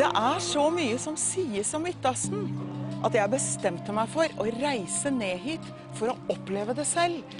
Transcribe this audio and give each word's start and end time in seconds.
Det 0.00 0.08
er 0.16 0.38
så 0.40 0.62
mye 0.72 0.96
som 0.96 1.16
sies 1.20 1.74
om 1.76 1.82
Midtøsten 1.84 2.46
at 3.04 3.12
jeg 3.12 3.28
bestemte 3.34 3.92
meg 3.92 4.08
for 4.08 4.32
å 4.40 4.46
reise 4.54 5.10
ned 5.12 5.42
hit 5.42 5.66
for 5.98 6.14
å 6.14 6.14
oppleve 6.32 6.72
det 6.78 6.86
selv. 6.88 7.34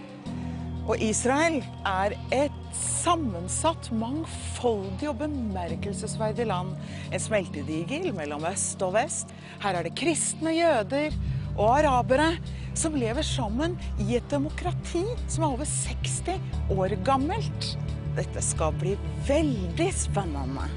Og 0.85 1.00
Israel 1.00 1.57
er 1.89 2.12
et 2.36 2.59
sammensatt, 2.77 3.89
mangfoldig 3.96 5.09
og 5.09 5.23
bemerkelsesverdig 5.23 6.50
land. 6.50 6.77
En 7.09 7.25
smeltedigel 7.25 8.11
mellom 8.18 8.45
øst 8.50 8.85
og 8.85 8.93
vest. 8.99 9.32
Her 9.64 9.81
er 9.81 9.89
det 9.89 9.96
kristne 9.96 10.53
jøder 10.53 11.17
og 11.54 11.79
arabere 11.79 12.35
som 12.77 12.93
lever 12.93 13.25
sammen 13.25 13.81
i 14.04 14.18
et 14.21 14.29
demokrati 14.29 15.07
som 15.31 15.49
er 15.49 15.57
over 15.57 15.72
60 15.72 16.77
år 16.77 16.99
gammelt. 17.08 17.72
Dette 18.21 18.45
skal 18.45 18.77
bli 18.77 18.99
veldig 19.32 19.93
spennende. 19.96 20.68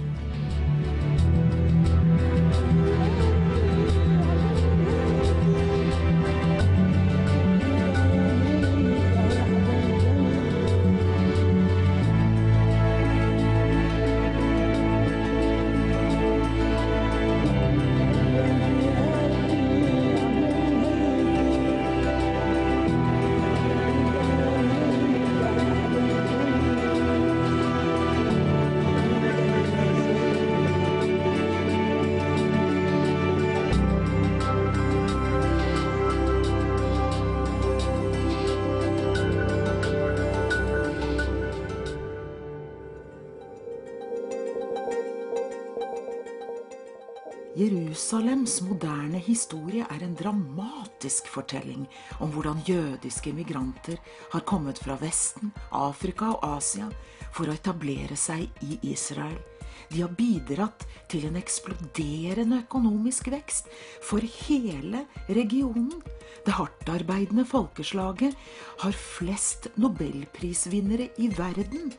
Jerusalems 48.03 48.57
moderne 48.67 49.19
historie 49.23 49.85
er 49.87 50.01
en 50.03 50.15
dramatisk 50.19 51.29
fortelling 51.31 51.85
om 52.19 52.33
hvordan 52.33 52.59
jødiske 52.67 53.31
migranter 53.31 53.95
har 54.33 54.43
kommet 54.43 54.81
fra 54.83 54.97
Vesten, 54.99 55.53
Afrika 55.71 56.33
og 56.33 56.43
Asia 56.57 56.89
for 57.31 57.47
å 57.47 57.55
etablere 57.55 58.17
seg 58.19 58.51
i 58.67 58.75
Israel. 58.91 59.39
De 59.87 60.03
har 60.03 60.11
bidratt 60.19 60.83
til 61.07 61.29
en 61.29 61.39
eksploderende 61.39 62.65
økonomisk 62.65 63.31
vekst 63.31 63.71
for 64.03 64.19
hele 64.19 65.05
regionen. 65.31 66.03
Det 66.43 66.59
hardtarbeidende 66.59 67.47
folkeslaget 67.47 68.35
har 68.83 69.03
flest 69.15 69.71
nobelprisvinnere 69.79 71.07
i 71.23 71.31
verden. 71.39 71.95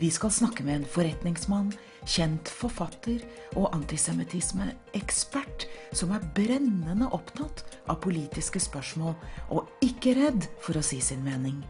Vi 0.00 0.08
skal 0.08 0.32
snakke 0.32 0.64
med 0.64 0.80
en 0.80 0.88
forretningsmann, 0.88 1.74
kjent 2.06 2.48
forfatter 2.48 3.22
og 3.56 3.70
antisemittismeekspert 3.74 5.66
som 5.92 6.12
er 6.14 6.26
brennende 6.36 7.08
opptatt 7.16 7.64
av 7.88 8.00
politiske 8.04 8.60
spørsmål 8.60 9.14
og 9.54 9.70
ikke 9.84 10.14
redd 10.18 10.48
for 10.64 10.78
å 10.78 10.84
si 10.84 11.00
sin 11.00 11.24
mening. 11.24 11.64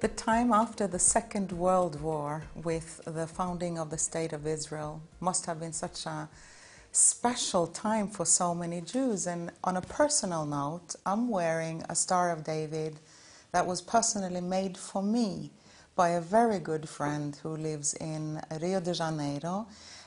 The 0.00 0.08
time 0.08 0.52
after 0.52 0.86
the 0.86 0.98
Second 0.98 1.52
World 1.52 2.02
War, 2.02 2.42
with 2.62 3.00
the 3.06 3.26
founding 3.26 3.78
of 3.78 3.88
the 3.88 3.96
State 3.96 4.34
of 4.34 4.46
Israel, 4.46 5.00
must 5.18 5.46
have 5.46 5.58
been 5.60 5.72
such 5.72 6.04
a 6.04 6.28
special 6.92 7.66
time 7.66 8.08
for 8.08 8.26
so 8.26 8.54
many 8.54 8.82
Jews. 8.82 9.26
And 9.26 9.50
on 9.64 9.78
a 9.78 9.80
personal 9.80 10.44
note, 10.44 10.94
I'm 11.06 11.30
wearing 11.30 11.82
a 11.88 11.94
Star 11.94 12.30
of 12.30 12.44
David 12.44 13.00
that 13.52 13.66
was 13.66 13.80
personally 13.80 14.42
made 14.42 14.76
for 14.76 15.02
me 15.02 15.50
by 15.96 16.10
a 16.10 16.20
very 16.20 16.58
good 16.58 16.88
friend 16.88 17.38
who 17.42 17.56
lives 17.56 17.94
in 17.94 18.40
Rio 18.60 18.80
de 18.80 18.94
Janeiro. 18.94 19.66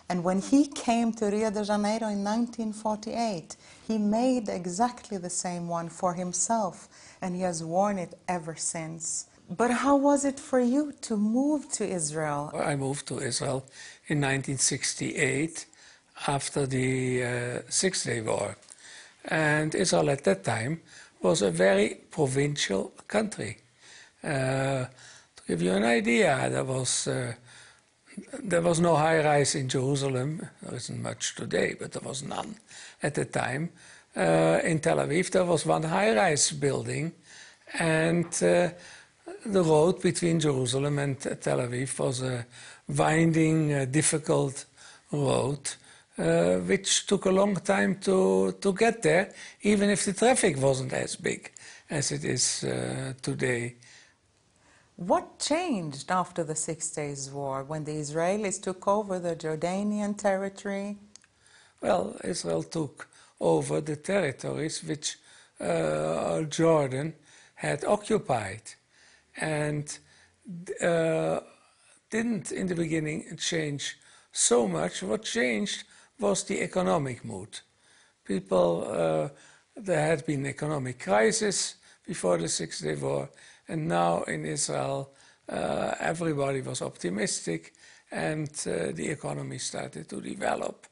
And 0.09 0.24
when 0.24 0.42
he 0.42 0.68
came 0.68 1.12
to 1.14 1.25
Rio 1.28 1.50
de 1.50 1.64
Janeiro 1.64 2.08
in 2.08 2.24
1948, 2.24 3.56
he 3.88 3.98
made 3.98 4.50
exactly 4.50 5.18
the 5.18 5.30
same 5.30 5.68
one 5.68 5.90
for 5.90 6.14
himself, 6.14 6.88
and 7.22 7.36
he 7.36 7.42
has 7.42 7.64
worn 7.64 7.98
it 7.98 8.18
ever 8.28 8.56
since. 8.56 9.28
But 9.50 9.72
how 9.72 9.96
was 9.96 10.25
it 10.25 10.40
for 10.40 10.59
you 10.59 10.94
to 11.02 11.16
move 11.16 11.70
to 11.74 11.88
Israel? 11.88 12.52
I 12.54 12.75
moved 12.75 13.08
to 13.08 13.19
Israel 13.19 13.66
in 14.08 14.19
1968 14.19 15.66
after 16.28 16.66
the 16.66 17.24
uh, 17.24 17.59
Six 17.69 18.04
Day 18.04 18.22
War. 18.22 18.58
And 19.25 19.74
Israel 19.74 20.09
at 20.09 20.24
that 20.25 20.44
time 20.44 20.81
was 21.22 21.42
a 21.42 21.52
very 21.52 22.02
provincial 22.12 22.92
country. 23.08 23.58
Uh, 24.24 24.86
give 25.47 25.62
you 25.62 25.72
an 25.72 25.84
idea, 25.84 26.50
there 26.50 26.66
was, 26.66 27.08
uh, 27.08 27.34
there 28.44 28.62
was 28.62 28.80
no 28.80 28.96
high 28.96 29.24
rise 29.24 29.56
in 29.56 29.69
Jerusalem. 29.69 30.46
There 30.62 30.75
isn't 30.75 31.02
much 31.02 31.35
today, 31.35 31.75
but 31.80 31.94
there 31.94 32.02
was 32.03 32.22
none 32.22 32.56
at 33.02 33.16
the 33.16 33.25
time. 33.25 33.69
Uh, 34.16 34.59
in 34.63 34.80
Tel 34.80 34.97
Aviv, 34.97 35.31
there 35.31 35.46
was 35.46 35.66
one 35.66 35.84
high 35.84 36.13
rise 36.13 36.52
building, 36.52 37.13
and 37.80 38.25
uh, 38.44 38.69
the 39.46 39.63
road 39.63 40.02
between 40.02 40.40
Jerusalem 40.40 41.00
and 41.00 41.19
Tel 41.19 41.59
Aviv 41.59 41.97
was 42.00 42.22
a 42.22 42.46
winding, 42.88 43.74
uh, 43.74 43.86
difficult 43.86 44.66
road. 45.12 45.59
Uh, 46.19 46.57
which 46.66 47.06
took 47.06 47.25
a 47.25 47.30
long 47.30 47.53
time 47.57 47.94
to, 48.00 48.52
to 48.53 48.74
get 48.74 49.03
there, 49.03 49.31
even 49.62 49.88
if 49.91 50.03
the 50.03 50.13
traffic 50.13 50.57
wasn't 50.57 50.91
as 50.91 51.16
big 51.16 51.52
as 51.91 52.12
it 52.12 52.25
is 52.25 52.63
uh, 52.63 53.13
today. 53.22 53.75
What 54.97 55.38
changed 55.38 56.09
after 56.09 56.44
the 56.44 56.56
Six 56.56 56.90
Days 56.90 57.30
War 57.30 57.63
when 57.63 57.84
the 57.84 57.91
Israelis 57.91 58.59
took 58.59 58.88
over 58.88 59.19
the 59.19 59.35
Jordanian 59.35 60.18
territory? 60.18 60.97
Well, 61.81 62.18
Israel 62.24 62.63
took 62.63 63.07
over 63.40 63.80
the 63.80 63.96
territories 63.96 64.84
which 64.84 65.18
uh, 65.59 66.41
Jordan 66.50 67.13
had 67.53 67.86
occupied 67.86 68.63
and 69.40 70.00
uh, 70.81 71.41
didn't 72.09 72.52
in 72.52 72.66
the 72.66 72.75
beginning 72.75 73.38
change 73.38 74.00
so 74.31 74.68
much. 74.68 75.03
What 75.03 75.22
changed 75.22 75.84
was 76.19 76.44
the 76.44 76.63
economic 76.63 77.24
mood. 77.24 77.59
People, 78.25 78.88
uh, 78.90 79.30
there 79.75 80.07
had 80.07 80.25
been 80.25 80.47
economic 80.47 81.00
crisis 81.00 81.75
before 82.03 82.40
the 82.40 82.47
Six 82.47 82.80
Day 82.80 82.96
War, 82.96 83.30
and 83.67 83.88
now 83.88 84.23
in 84.23 84.45
Israel, 84.45 85.11
uh, 85.50 85.94
everybody 86.00 86.61
was 86.61 86.81
optimistic, 86.81 87.73
and 88.11 88.50
uh, 88.67 88.91
the 88.94 89.09
economy 89.09 89.57
started 89.57 90.07
to 90.09 90.22
develop. 90.22 90.85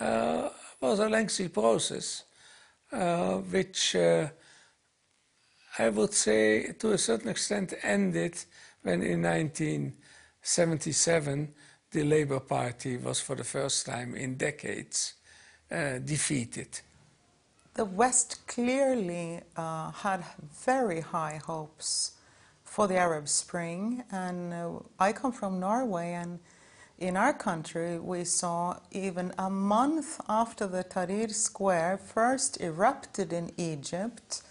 Uh, 0.00 0.50
it 0.80 0.84
was 0.84 1.00
a 1.00 1.08
lengthy 1.08 1.48
process, 1.48 2.22
uh, 2.92 3.38
which 3.38 3.96
uh, 3.96 4.28
I 5.78 5.88
would 5.90 6.14
say 6.14 6.72
to 6.72 6.92
a 6.92 6.98
certain 6.98 7.28
extent 7.28 7.74
ended 7.82 8.38
when 8.82 9.02
in 9.02 9.22
1977 9.22 11.54
the 11.90 12.04
Labour 12.04 12.40
Party 12.40 12.96
was 12.96 13.20
for 13.20 13.34
the 13.34 13.44
first 13.44 13.84
time 13.86 14.14
in 14.14 14.36
decades 14.36 15.14
uh, 15.70 15.98
defeated. 15.98 16.80
The 17.78 17.84
West 17.84 18.44
clearly 18.48 19.40
uh, 19.54 19.92
had 19.92 20.24
very 20.64 20.98
high 20.98 21.40
hopes 21.46 22.16
for 22.64 22.88
the 22.88 22.96
Arab 22.96 23.28
Spring, 23.28 24.02
and 24.10 24.52
uh, 24.52 24.80
I 24.98 25.12
come 25.12 25.30
from 25.30 25.60
Norway, 25.60 26.14
and 26.14 26.40
in 26.98 27.16
our 27.16 27.32
country 27.32 27.96
we 28.00 28.24
saw 28.24 28.78
even 28.90 29.32
a 29.38 29.48
month 29.48 30.20
after 30.28 30.66
the 30.66 30.82
Tahrir 30.82 31.32
Square 31.32 31.98
first 31.98 32.60
erupted 32.60 33.32
in 33.32 33.52
Egypt. 33.56 34.42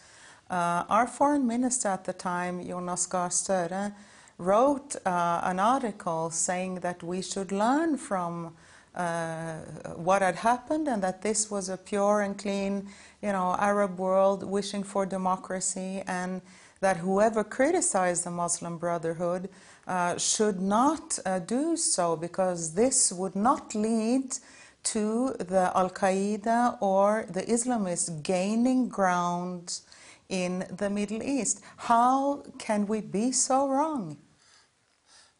Uh, 0.49 0.85
our 0.87 1.05
foreign 1.05 1.45
minister 1.45 1.89
at 1.89 2.05
the 2.05 2.13
time, 2.13 2.65
Jonas 2.65 3.07
Gahr 3.07 3.27
Støre, 3.27 3.93
wrote 4.37 4.95
uh, 5.05 5.41
an 5.43 5.59
article 5.59 6.29
saying 6.29 6.75
that 6.75 7.03
we 7.03 7.21
should 7.21 7.51
learn 7.51 7.97
from 7.97 8.55
uh, 8.97 9.59
what 9.95 10.21
had 10.21 10.35
happened 10.35 10.87
and 10.87 11.01
that 11.03 11.21
this 11.21 11.51
was 11.51 11.69
a 11.69 11.77
pure 11.77 12.21
and 12.21 12.37
clean, 12.37 12.89
you 13.21 13.31
know, 13.31 13.55
Arab 13.59 13.99
world 13.99 14.43
wishing 14.43 14.83
for 14.83 15.05
democracy 15.05 16.03
and 16.07 16.41
that 16.81 16.97
whoever 16.97 17.43
criticized 17.43 18.25
the 18.25 18.31
Muslim 18.31 18.77
Brotherhood 18.77 19.49
uh, 19.87 20.17
should 20.17 20.59
not 20.59 21.17
uh, 21.25 21.39
do 21.39 21.77
so 21.77 22.15
because 22.15 22.73
this 22.73 23.11
would 23.13 23.35
not 23.35 23.75
lead 23.75 24.35
to 24.83 25.35
the 25.39 25.71
Al 25.75 25.89
Qaeda 25.89 26.77
or 26.81 27.25
the 27.29 27.43
Islamists 27.43 28.23
gaining 28.23 28.89
ground 28.89 29.81
in 30.29 30.65
the 30.75 30.89
Middle 30.89 31.21
East. 31.21 31.61
How 31.77 32.43
can 32.57 32.87
we 32.87 33.01
be 33.01 33.31
so 33.31 33.67
wrong? 33.67 34.17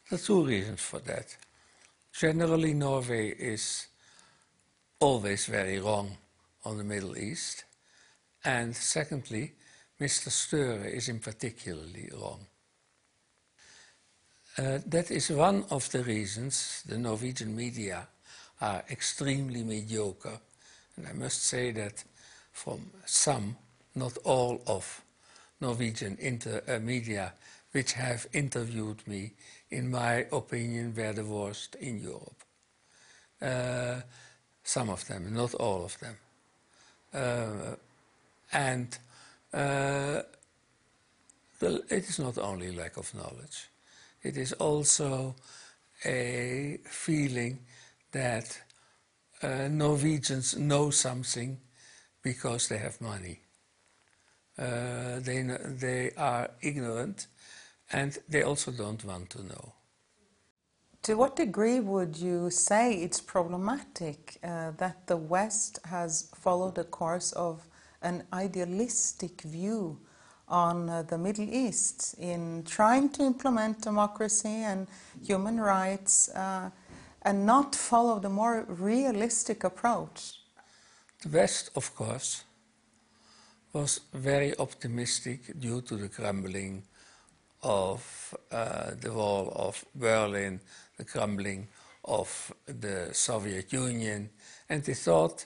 There 0.10 0.18
are 0.18 0.22
two 0.22 0.46
reasons 0.46 0.82
for 0.82 1.00
that. 1.00 1.36
Generally 2.18 2.74
Norway 2.74 3.30
is 3.30 3.88
always 5.00 5.46
very 5.46 5.80
wrong 5.80 6.18
on 6.66 6.78
the 6.78 6.84
Middle 6.84 7.16
East. 7.16 7.64
And 8.44 8.76
secondly, 8.76 9.54
Mr. 10.02 10.30
Støre 10.30 10.92
is 10.92 11.10
in 11.10 11.20
particularly 11.20 12.10
wrong. 12.20 12.40
Uh, 14.58 14.80
that 14.88 15.12
is 15.12 15.30
one 15.30 15.66
of 15.70 15.92
the 15.92 16.04
reasons 16.04 16.82
the 16.88 16.98
Norwegian 16.98 17.56
media 17.56 18.08
are 18.62 18.84
extremely 18.90 19.64
mediocre. 19.64 20.40
And 20.96 21.08
I 21.08 21.14
must 21.14 21.46
say 21.46 21.70
that 21.72 22.04
from 22.52 22.90
some, 23.06 23.56
not 23.94 24.18
all 24.24 24.64
of 24.66 25.04
Norwegian 25.62 26.18
inter, 26.20 26.64
uh, 26.68 26.80
media 26.80 27.34
which 27.72 27.94
have 27.94 28.28
interviewed 28.34 29.06
me, 29.08 29.34
in 29.70 29.92
my 29.92 30.26
opinion, 30.32 30.94
were 30.96 31.14
the 31.14 31.26
worst 31.26 31.76
in 31.76 32.00
Europe. 32.00 32.44
Uh, 33.42 34.02
some 34.64 34.90
of 34.90 35.06
them, 35.08 35.34
not 35.34 35.54
all 35.56 35.86
of 35.86 35.98
them. 36.00 36.18
Uh, 37.14 37.76
and 38.52 38.98
uh, 39.54 40.22
the, 41.60 41.84
it 41.90 42.10
is 42.10 42.20
not 42.20 42.38
only 42.38 42.72
lack 42.72 42.98
of 42.98 43.14
knowledge, 43.14 43.70
it 44.24 44.38
is 44.38 44.54
also 44.54 45.36
a 46.06 46.80
feeling 46.86 47.60
that 48.12 48.62
uh, 49.42 49.68
Norwegians 49.70 50.58
know 50.58 50.90
something 50.90 51.58
because 52.22 52.68
they 52.68 52.78
have 52.78 53.00
money. 53.02 53.40
Uh, 54.58 55.20
they, 55.20 55.44
they 55.44 56.12
are 56.18 56.50
ignorant 56.62 57.28
and 57.92 58.18
they 58.30 58.44
also 58.44 58.72
don't 58.72 59.04
want 59.06 59.30
to 59.32 59.44
know. 59.44 59.74
To 61.04 61.16
what 61.16 61.36
degree 61.38 61.80
would 61.80 62.18
you 62.18 62.50
say 62.50 62.96
it's 62.96 63.22
problematic 63.22 64.38
uh, 64.44 64.72
that 64.78 65.08
the 65.08 65.16
West 65.16 65.80
has 65.86 66.30
followed 66.36 66.78
a 66.78 66.84
course 66.84 67.32
of 67.32 67.66
an 68.02 68.24
idealistic 68.34 69.42
view 69.42 70.00
on 70.48 70.90
uh, 70.90 71.04
the 71.04 71.18
Middle 71.18 71.48
East 71.50 72.16
in 72.20 72.64
trying 72.64 73.10
to 73.10 73.24
implement 73.24 73.82
democracy 73.82 74.64
and 74.64 74.88
human 75.26 75.60
rights 75.60 76.30
uh, 76.30 76.70
and 77.22 77.46
not 77.46 77.76
follow 77.76 78.20
the 78.20 78.30
more 78.30 78.66
realistic 78.68 79.64
approach? 79.64 80.40
The 81.22 81.30
West, 81.30 81.72
of 81.76 81.96
course, 81.96 82.44
was 83.74 84.02
very 84.14 84.58
optimistic 84.58 85.60
due 85.60 85.82
to 85.82 85.98
the 85.98 86.10
crumbling 86.10 86.84
of 87.64 88.36
uh, 88.52 88.92
the 89.00 89.12
wall 89.12 89.52
of 89.56 89.84
Berlin, 89.96 90.60
the 90.98 91.06
crumbling 91.06 91.68
of 92.06 92.54
the 92.66 93.10
Soviet 93.14 93.74
Union, 93.74 94.30
and 94.70 94.84
they 94.84 94.94
thought, 94.94 95.46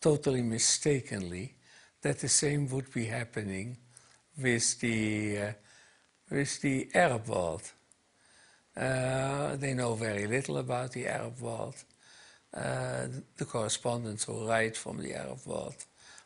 totally 0.00 0.42
mistakenly, 0.42 1.54
that 2.02 2.20
the 2.20 2.28
same 2.28 2.68
would 2.70 2.92
be 2.92 3.06
happening 3.06 3.76
with 4.40 4.80
the, 4.80 5.38
uh, 5.38 5.52
with 6.30 6.60
the 6.60 6.88
Arab 6.94 7.28
world. 7.28 7.72
Uh, 8.76 9.56
they 9.56 9.74
know 9.74 9.94
very 9.94 10.26
little 10.26 10.58
about 10.58 10.92
the 10.92 11.06
Arab 11.06 11.40
world. 11.40 11.74
Uh, 12.54 13.06
the 13.36 13.44
correspondents 13.44 14.24
who 14.24 14.48
write 14.48 14.76
from 14.76 14.98
the 14.98 15.14
Arab 15.14 15.38
world 15.46 15.76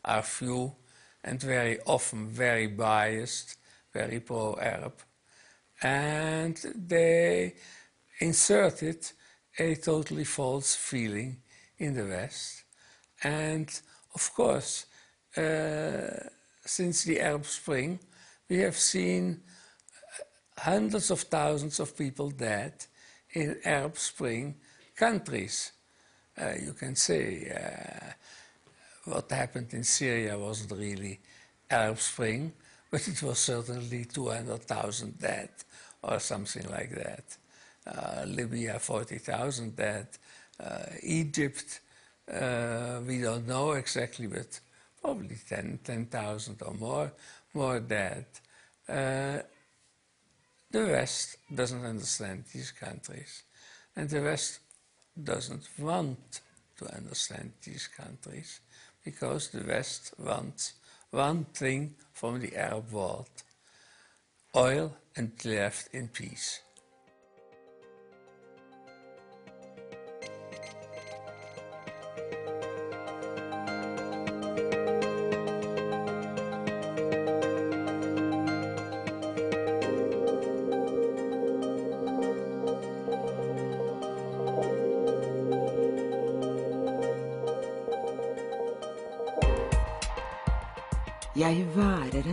are 0.05 0.23
few 0.23 0.73
and 1.23 1.41
very 1.41 1.79
often 1.87 2.29
very 2.29 2.67
biased, 2.67 3.57
very 3.95 4.21
pro-Arab. 4.21 4.95
And 5.83 6.57
they 6.75 7.55
inserted 8.19 9.07
a 9.59 9.77
totally 9.77 10.25
false 10.25 10.75
feeling 10.75 11.37
in 11.79 11.95
the 11.95 12.05
West. 12.05 12.65
And 13.23 13.69
of 14.15 14.35
course, 14.35 14.87
uh, 15.37 16.29
since 16.65 17.05
the 17.05 17.21
Arab 17.21 17.47
Spring, 17.47 17.99
we 18.49 18.59
have 18.59 18.77
seen 18.77 19.41
hundreds 20.59 21.11
of 21.11 21.21
thousands 21.21 21.81
of 21.81 21.97
people 21.97 22.31
dead 22.31 22.87
in 23.33 23.57
Arab 23.65 23.97
Spring 23.99 24.55
countries. 24.97 25.73
Uh, 26.41 26.53
you 26.61 26.73
can 26.73 26.97
say 26.97 27.51
uh, 27.51 28.13
what 29.05 29.31
happened 29.31 29.73
in 29.73 29.85
Syria 29.85 30.39
wasn't 30.39 30.73
really 30.73 31.21
Arab 31.71 31.99
Spring, 31.99 32.53
but 32.95 33.09
it 33.09 33.21
was 33.25 33.41
certainly 33.41 34.05
200,000 34.05 35.19
dead 35.19 35.49
or 36.01 36.21
something 36.21 36.71
like 36.71 36.91
that. 36.91 37.25
Uh, 37.85 38.25
Libya, 38.25 38.79
40,000 38.79 39.75
dead. 39.75 40.07
Uh, 40.61 40.79
Egypt, 41.03 41.81
uh, 42.33 43.01
we 43.05 43.21
don't 43.21 43.49
know 43.49 43.73
exactly, 43.73 44.29
but 44.29 44.61
probably 45.03 45.37
10, 45.49 45.81
10,000 45.83 46.63
or 46.63 46.75
more, 46.75 47.13
more 47.53 47.81
dead. 47.81 48.27
Uh, 48.89 49.39
the 50.71 50.85
West 50.87 51.39
doesn't 51.53 51.85
understand 51.85 52.45
these 52.53 52.71
countries, 52.71 53.43
and 53.97 54.09
the 54.09 54.23
West 54.23 54.61
doesn't 55.21 55.69
want 55.81 56.43
to 56.79 56.95
understand 56.95 57.55
these 57.65 57.89
countries 57.89 58.61
because 59.05 59.49
the 59.49 59.65
West 59.67 60.15
wants 60.17 60.75
one 61.11 61.45
thing 61.47 61.97
from 62.15 62.41
the 62.41 62.57
Arab 62.57 62.91
world 62.93 63.29
oil 64.57 64.97
and 65.17 65.33
left 65.45 65.93
in 65.93 66.09
peace. 66.09 66.61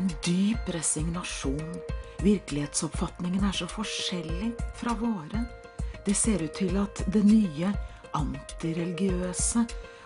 En 0.01 0.09
dyp 0.25 0.69
resignasjon. 0.73 1.75
Virkelighetsoppfatningen 2.21 3.43
er 3.45 3.53
så 3.53 3.67
forskjellig 3.69 4.51
fra 4.79 4.95
våre. 4.97 5.43
Det 6.05 6.15
ser 6.17 6.41
ut 6.41 6.55
til 6.57 6.77
at 6.81 7.03
det 7.13 7.21
nye, 7.27 7.69
antireligiøse 8.17 9.61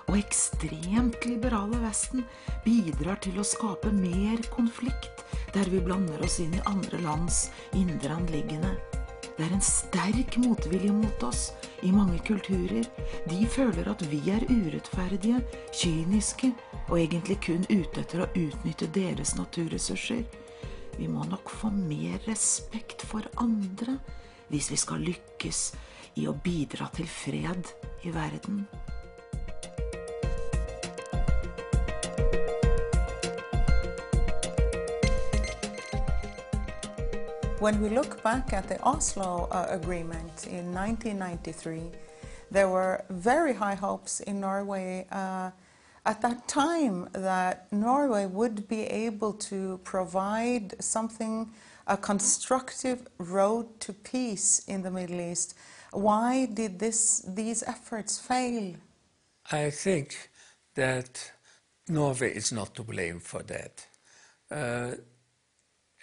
og 0.06 0.18
ekstremt 0.20 1.24
liberale 1.26 1.80
Vesten 1.82 2.26
bidrar 2.66 3.22
til 3.24 3.40
å 3.40 3.48
skape 3.48 3.94
mer 3.96 4.44
konflikt 4.54 5.24
der 5.56 5.72
vi 5.72 5.80
blander 5.82 6.22
oss 6.28 6.38
inn 6.44 6.54
i 6.58 6.66
andre 6.70 7.00
lands 7.02 7.46
indre 7.74 8.20
anliggende. 8.20 8.76
Det 9.38 9.48
er 9.48 9.56
en 9.56 9.64
sterk 9.64 10.38
motvilje 10.44 10.92
mot 10.94 11.24
oss 11.28 11.48
i 11.86 11.92
mange 11.94 12.20
kulturer. 12.26 12.88
De 13.30 13.46
føler 13.48 13.90
at 13.92 14.02
vi 14.10 14.22
er 14.34 14.46
urettferdige, 14.50 15.42
kyniske 15.74 16.52
og 16.90 16.98
egentlig 17.00 17.38
kun 17.46 17.66
ute 17.70 18.02
etter 18.02 18.26
å 18.26 18.32
utnytte 18.34 18.90
deres 18.96 19.36
naturressurser. 19.38 20.26
Vi 20.98 21.08
må 21.12 21.26
nok 21.30 21.52
få 21.52 21.72
mer 21.76 22.22
respekt 22.30 23.06
for 23.06 23.28
andre 23.42 24.00
hvis 24.50 24.70
vi 24.72 24.78
skal 24.80 25.04
lykkes 25.06 25.62
i 26.22 26.28
å 26.30 26.36
bidra 26.46 26.88
til 26.96 27.08
fred 27.10 27.74
i 28.06 28.14
verden. 28.14 28.66
When 37.60 37.82
we 37.82 37.88
look 37.88 38.22
back 38.22 38.52
at 38.52 38.68
the 38.68 38.82
Oslo 38.84 39.48
uh, 39.50 39.68
Agreement 39.70 40.48
in 40.48 40.74
1993, 40.74 41.84
there 42.52 42.68
were 42.68 43.06
very 43.10 43.54
high 43.54 43.76
hopes 43.76 44.20
in 44.20 44.42
Norway 44.42 45.08
uh, 45.10 45.52
at 46.06 46.22
that 46.22 46.50
time 46.50 47.08
that 47.14 47.72
Norway 47.72 48.26
would 48.26 48.68
be 48.68 48.84
able 48.84 49.32
to 49.34 49.80
provide 49.86 50.76
something, 50.84 51.50
a 51.88 51.96
constructive 51.96 53.08
road 53.20 53.80
to 53.80 53.94
peace 53.94 54.60
in 54.68 54.82
the 54.82 54.92
Middle 54.92 55.22
East. 55.22 55.56
Why 55.92 56.48
did 56.48 56.78
this, 56.78 57.24
these 57.26 57.64
efforts 57.64 58.20
fail? 58.20 58.76
I 59.50 59.70
think 59.70 60.30
that 60.76 61.32
Norway 61.88 62.36
is 62.36 62.52
not 62.52 62.76
to 62.76 62.84
blame 62.84 63.22
for 63.22 63.44
that. 63.44 63.88
Uh, 64.52 64.96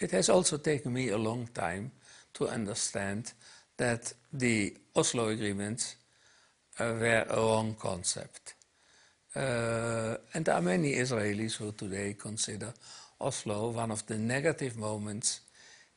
it 0.03 0.11
has 0.11 0.29
also 0.29 0.57
taken 0.57 0.91
me 0.93 1.09
a 1.09 1.17
long 1.17 1.47
time 1.53 1.91
to 2.33 2.49
understand 2.49 3.31
that 3.77 4.13
the 4.33 4.75
Oslo 4.95 5.29
agreements 5.29 5.95
uh, 6.79 6.93
were 6.99 7.25
a 7.29 7.37
wrong 7.37 7.75
concept. 7.79 8.55
Uh, 9.35 10.17
and 10.33 10.45
there 10.45 10.55
are 10.55 10.61
many 10.61 10.93
Israelis 10.95 11.55
who 11.55 11.71
today 11.71 12.15
consider 12.19 12.73
Oslo 13.21 13.69
one 13.69 13.91
of 13.91 14.05
the 14.07 14.17
negative 14.17 14.77
moments 14.77 15.41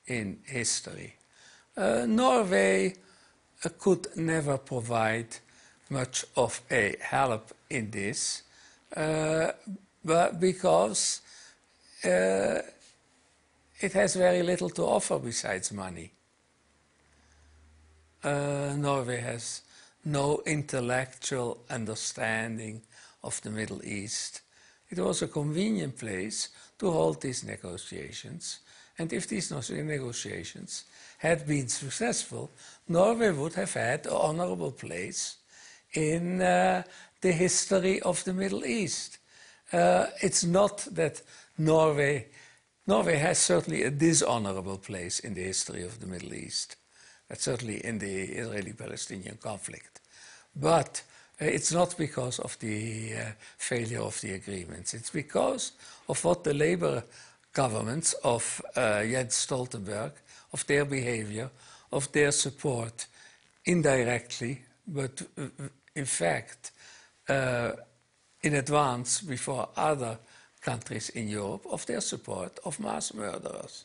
in 0.07 0.39
history. 0.45 1.15
Uh, 1.77 2.07
Norway 2.07 2.95
uh, 3.65 3.69
could 3.79 4.07
never 4.17 4.57
provide 4.57 5.37
much 5.91 6.25
of 6.37 6.61
a 6.71 6.95
help 7.01 7.53
in 7.69 7.91
this, 7.91 8.43
uh, 8.97 9.51
but 10.05 10.39
because 10.39 11.21
uh, 12.05 12.61
it 13.81 13.93
has 13.93 14.17
very 14.17 14.43
little 14.43 14.71
to 14.71 14.83
offer 14.83 15.19
besides 15.19 15.73
money. 15.73 16.13
Uh, 18.23 18.75
Norway 18.77 19.21
has 19.21 19.63
no 20.05 20.43
intellectual 20.47 21.59
understanding 21.69 22.83
of 23.23 23.41
the 23.43 23.51
Middle 23.51 23.85
East. 23.85 24.41
It 24.89 24.99
was 24.99 25.23
a 25.23 25.29
convenient 25.29 25.99
place 25.99 26.49
to 26.79 26.91
hold 26.91 27.21
these 27.21 27.45
negotiations. 27.45 28.61
And 28.99 29.13
if 29.13 29.27
these 29.27 29.51
negotiations 29.51 30.85
had 31.19 31.47
been 31.47 31.69
successful, 31.69 32.51
Norway 32.89 33.31
would 33.31 33.55
have 33.55 33.75
had 33.75 34.07
an 34.07 34.13
honorable 34.13 34.73
place 34.73 35.37
in 35.93 36.41
uh, 36.41 36.83
the 37.21 37.33
history 37.33 38.01
of 38.03 38.23
the 38.25 38.33
Middle 38.33 38.65
East. 38.65 39.19
Uh, 39.73 40.07
it's 40.23 40.45
not 40.45 40.87
that 40.93 41.23
Norway, 41.59 42.27
Norway 42.87 43.17
has 43.17 43.39
certainly 43.39 43.83
a 43.83 43.91
dishonorable 43.91 44.79
place 44.79 45.19
in 45.19 45.35
the 45.35 45.43
history 45.43 45.83
of 45.83 45.99
the 45.99 46.07
Middle 46.07 46.35
East, 46.35 46.77
That's 47.29 47.43
certainly 47.43 47.85
in 47.85 47.99
the 47.99 48.23
Israeli-Palestinian 48.23 49.39
conflict. 49.39 50.01
But 50.55 51.03
uh, 51.41 51.47
it's 51.47 51.73
not 51.73 51.97
because 51.99 52.39
of 52.39 52.57
the 52.61 53.15
uh, 53.15 53.25
failure 53.59 54.03
of 54.03 54.21
the 54.21 54.35
agreements. 54.35 54.95
It's 54.95 55.11
because 55.11 55.73
of 56.09 56.25
what 56.25 56.45
the 56.45 56.55
labor 56.55 57.03
governments 57.53 58.13
of 58.23 58.63
uh, 58.77 59.03
Jens 59.03 59.35
Stoltenberg, 59.35 60.13
of 60.53 60.65
their 60.67 60.85
behavior, 60.85 61.51
of 61.91 62.11
their 62.13 62.31
support, 62.31 63.07
indirectly, 63.65 64.63
but 64.87 65.23
uh, 65.37 65.49
in 65.97 66.05
fact, 66.05 66.71
uh, 67.29 67.73
in 68.43 68.55
advance 68.55 69.21
before 69.21 69.69
other 69.77 70.19
countries 70.71 71.09
in 71.11 71.29
Europe 71.29 71.65
of 71.71 71.87
their 71.87 72.01
support 72.01 72.59
of 72.65 72.81
mass 72.81 73.15
murderers. 73.15 73.85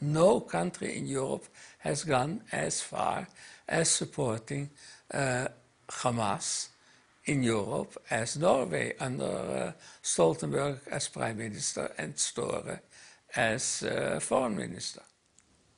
No 0.00 0.40
country 0.40 0.96
in 0.98 1.06
Europe 1.06 1.46
has 1.78 2.04
gone 2.04 2.40
as 2.52 2.82
far 2.82 3.28
as 3.68 3.88
supporting 3.90 4.70
uh, 5.12 5.46
Hamas 5.88 6.68
in 7.24 7.42
Europe 7.42 7.96
as 8.10 8.36
Norway 8.36 8.94
under 9.00 9.24
uh, 9.24 9.72
Stoltenberg 10.02 10.78
as 10.90 11.08
Prime 11.08 11.38
Minister 11.38 11.92
and 11.98 12.14
Støre 12.14 12.80
as 13.36 13.82
uh, 13.82 14.20
Foreign 14.20 14.56
Minister. 14.56 15.02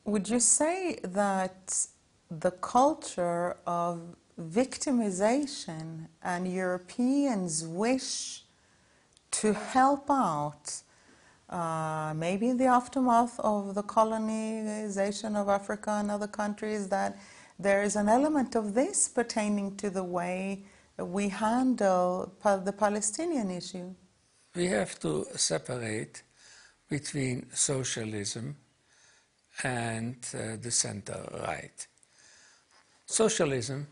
Would 0.05 0.29
you 0.29 0.41
say 0.41 0.99
that 1.03 1.87
the 2.31 2.51
culture 2.51 3.57
of 3.67 4.01
victimization 4.39 6.09
and 6.23 6.47
Europeans' 6.53 7.67
wish 7.67 8.46
to 9.31 9.53
help 9.53 10.11
out, 10.11 10.83
uh, 11.49 12.13
maybe 12.17 12.49
in 12.49 12.57
the 12.57 12.67
aftermath 12.67 13.39
of 13.41 13.75
the 13.75 13.83
colonization 13.83 15.37
of 15.37 15.49
Africa 15.49 15.99
and 16.01 16.11
other 16.11 16.27
countries, 16.27 16.89
that 16.89 17.19
there 17.59 17.83
is 17.83 17.97
an 17.97 18.09
element 18.09 18.55
of 18.55 18.75
this 18.75 19.09
pertaining 19.09 19.77
to 19.77 19.91
the 19.91 20.05
way 20.05 20.65
we 20.99 21.29
handle 21.29 22.33
the 22.43 22.73
Palestinian 22.73 23.51
issue? 23.51 23.95
We 24.55 24.67
have 24.67 24.99
to 25.01 25.27
separate 25.37 26.23
between 26.89 27.47
socialism 27.53 28.57
and 29.63 30.17
uh, 30.35 30.57
the 30.61 30.71
center 30.71 31.29
right. 31.47 31.87
Socialism 33.05 33.87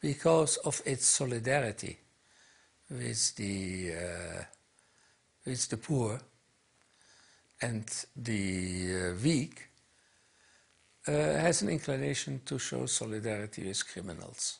because 0.00 0.56
of 0.58 0.80
its 0.84 1.06
solidarity 1.06 1.98
with 2.90 3.34
the, 3.36 3.92
uh, 3.92 4.42
with 5.48 5.68
the 5.68 5.78
poor 5.78 6.20
and 7.62 7.84
the 8.14 8.94
uh, 8.94 9.14
weak, 9.24 9.68
uh, 11.08 11.12
has 11.12 11.62
an 11.62 11.70
inclination 11.70 12.40
to 12.44 12.58
show 12.58 12.86
solidarity 12.86 13.66
with 13.66 13.92
criminals. 13.92 14.58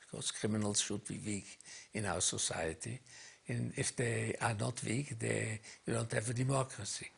Because 0.00 0.30
criminals 0.30 0.80
should 0.80 1.04
be 1.04 1.20
weak 1.26 1.58
in 1.92 2.06
our 2.06 2.20
society. 2.20 3.00
And 3.48 3.72
if 3.76 3.94
they 3.96 4.36
are 4.40 4.54
not 4.54 4.82
weak, 4.84 5.18
they, 5.18 5.60
you 5.84 5.94
don't 5.94 6.12
have 6.12 6.30
a 6.30 6.34
democracy. 6.34 7.08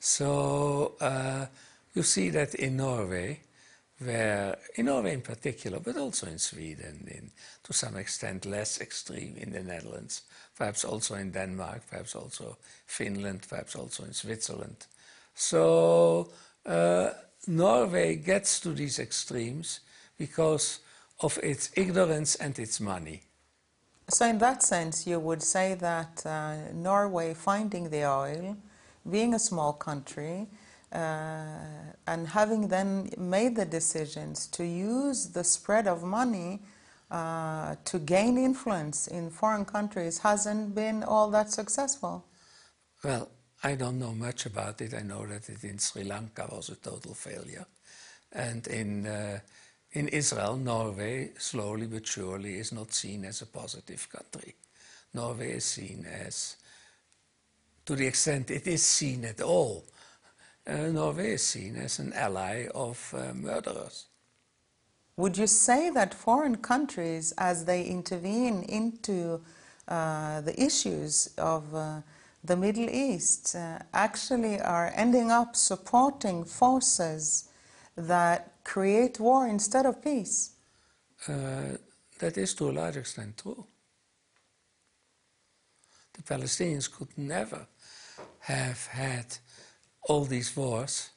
So 0.00 0.94
uh, 1.00 1.46
you 1.94 2.02
see 2.02 2.30
that 2.30 2.54
in 2.54 2.76
Norway, 2.76 3.40
where 3.98 4.56
in 4.74 4.86
Norway 4.86 5.14
in 5.14 5.22
particular, 5.22 5.78
but 5.80 5.96
also 5.96 6.26
in 6.26 6.38
Sweden, 6.38 7.06
in 7.10 7.30
to 7.62 7.72
some 7.72 7.96
extent 7.96 8.44
less 8.44 8.80
extreme 8.80 9.36
in 9.36 9.52
the 9.52 9.62
Netherlands, 9.62 10.22
perhaps 10.56 10.84
also 10.84 11.14
in 11.14 11.30
Denmark, 11.30 11.82
perhaps 11.88 12.14
also 12.14 12.58
Finland, 12.86 13.46
perhaps 13.48 13.76
also 13.76 14.04
in 14.04 14.12
Switzerland. 14.12 14.86
So 15.34 16.30
uh, 16.66 17.10
Norway 17.46 18.16
gets 18.16 18.60
to 18.60 18.72
these 18.72 18.98
extremes 18.98 19.80
because 20.18 20.80
of 21.20 21.38
its 21.42 21.70
ignorance 21.76 22.36
and 22.36 22.58
its 22.58 22.80
money. 22.80 23.22
So, 24.08 24.26
in 24.26 24.38
that 24.38 24.62
sense, 24.62 25.06
you 25.06 25.18
would 25.18 25.42
say 25.42 25.74
that 25.74 26.26
uh, 26.26 26.56
Norway 26.74 27.32
finding 27.32 27.88
the 27.88 28.04
oil, 28.04 28.56
being 29.10 29.34
a 29.34 29.38
small 29.38 29.72
country, 29.72 30.46
and 30.94 32.28
having 32.28 32.68
then 32.68 33.10
made 33.18 33.56
the 33.56 33.64
decisions 33.64 34.46
to 34.48 34.64
use 34.64 35.26
the 35.26 35.44
spread 35.44 35.86
of 35.86 36.02
money 36.02 36.60
uh, 37.10 37.74
to 37.84 37.98
gain 37.98 38.38
influence 38.38 39.06
in 39.08 39.30
foreign 39.30 39.64
countries 39.64 40.18
hasn't 40.18 40.74
been 40.74 41.02
all 41.02 41.30
that 41.30 41.50
successful. 41.50 42.24
Well, 43.02 43.28
I 43.62 43.74
don't 43.74 43.98
know 43.98 44.12
much 44.12 44.46
about 44.46 44.80
it. 44.80 44.94
I 44.94 45.02
know 45.02 45.26
that 45.26 45.48
it 45.48 45.64
in 45.64 45.78
Sri 45.78 46.04
Lanka 46.04 46.46
was 46.50 46.70
a 46.70 46.76
total 46.76 47.14
failure. 47.14 47.66
And 48.32 48.66
in, 48.66 49.06
uh, 49.06 49.40
in 49.92 50.08
Israel, 50.08 50.56
Norway, 50.56 51.30
slowly 51.38 51.86
but 51.86 52.06
surely, 52.06 52.54
is 52.54 52.72
not 52.72 52.92
seen 52.92 53.24
as 53.24 53.42
a 53.42 53.46
positive 53.46 54.08
country. 54.10 54.54
Norway 55.12 55.52
is 55.52 55.64
seen 55.64 56.06
as, 56.06 56.56
to 57.86 57.94
the 57.94 58.06
extent 58.06 58.50
it 58.50 58.66
is 58.66 58.82
seen 58.82 59.24
at 59.24 59.40
all, 59.40 59.84
uh, 59.86 59.93
Norway 60.66 61.32
is 61.32 61.42
seen 61.42 61.76
as 61.76 61.98
an 61.98 62.12
ally 62.14 62.66
of 62.74 63.14
uh, 63.16 63.34
murderers. 63.34 64.06
Would 65.16 65.36
you 65.36 65.46
say 65.46 65.90
that 65.90 66.12
foreign 66.14 66.56
countries, 66.56 67.32
as 67.38 67.66
they 67.66 67.84
intervene 67.84 68.62
into 68.64 69.40
uh, 69.86 70.40
the 70.40 70.60
issues 70.60 71.32
of 71.38 71.74
uh, 71.74 72.00
the 72.42 72.56
Middle 72.56 72.90
East, 72.90 73.54
uh, 73.54 73.78
actually 73.92 74.60
are 74.60 74.92
ending 74.96 75.30
up 75.30 75.54
supporting 75.54 76.44
forces 76.44 77.48
that 77.96 78.54
create 78.64 79.20
war 79.20 79.46
instead 79.46 79.86
of 79.86 80.02
peace? 80.02 80.50
That 81.26 82.38
is 82.38 82.54
to 82.54 82.70
a 82.70 82.72
large 82.72 82.96
extent 82.96 83.38
true. 83.38 83.66
The 86.14 86.22
Palestinians 86.22 86.90
could 86.90 87.16
never 87.16 87.66
have 88.40 88.86
had 88.86 89.26
all 90.08 90.24
these 90.24 90.56
wars 90.56 91.10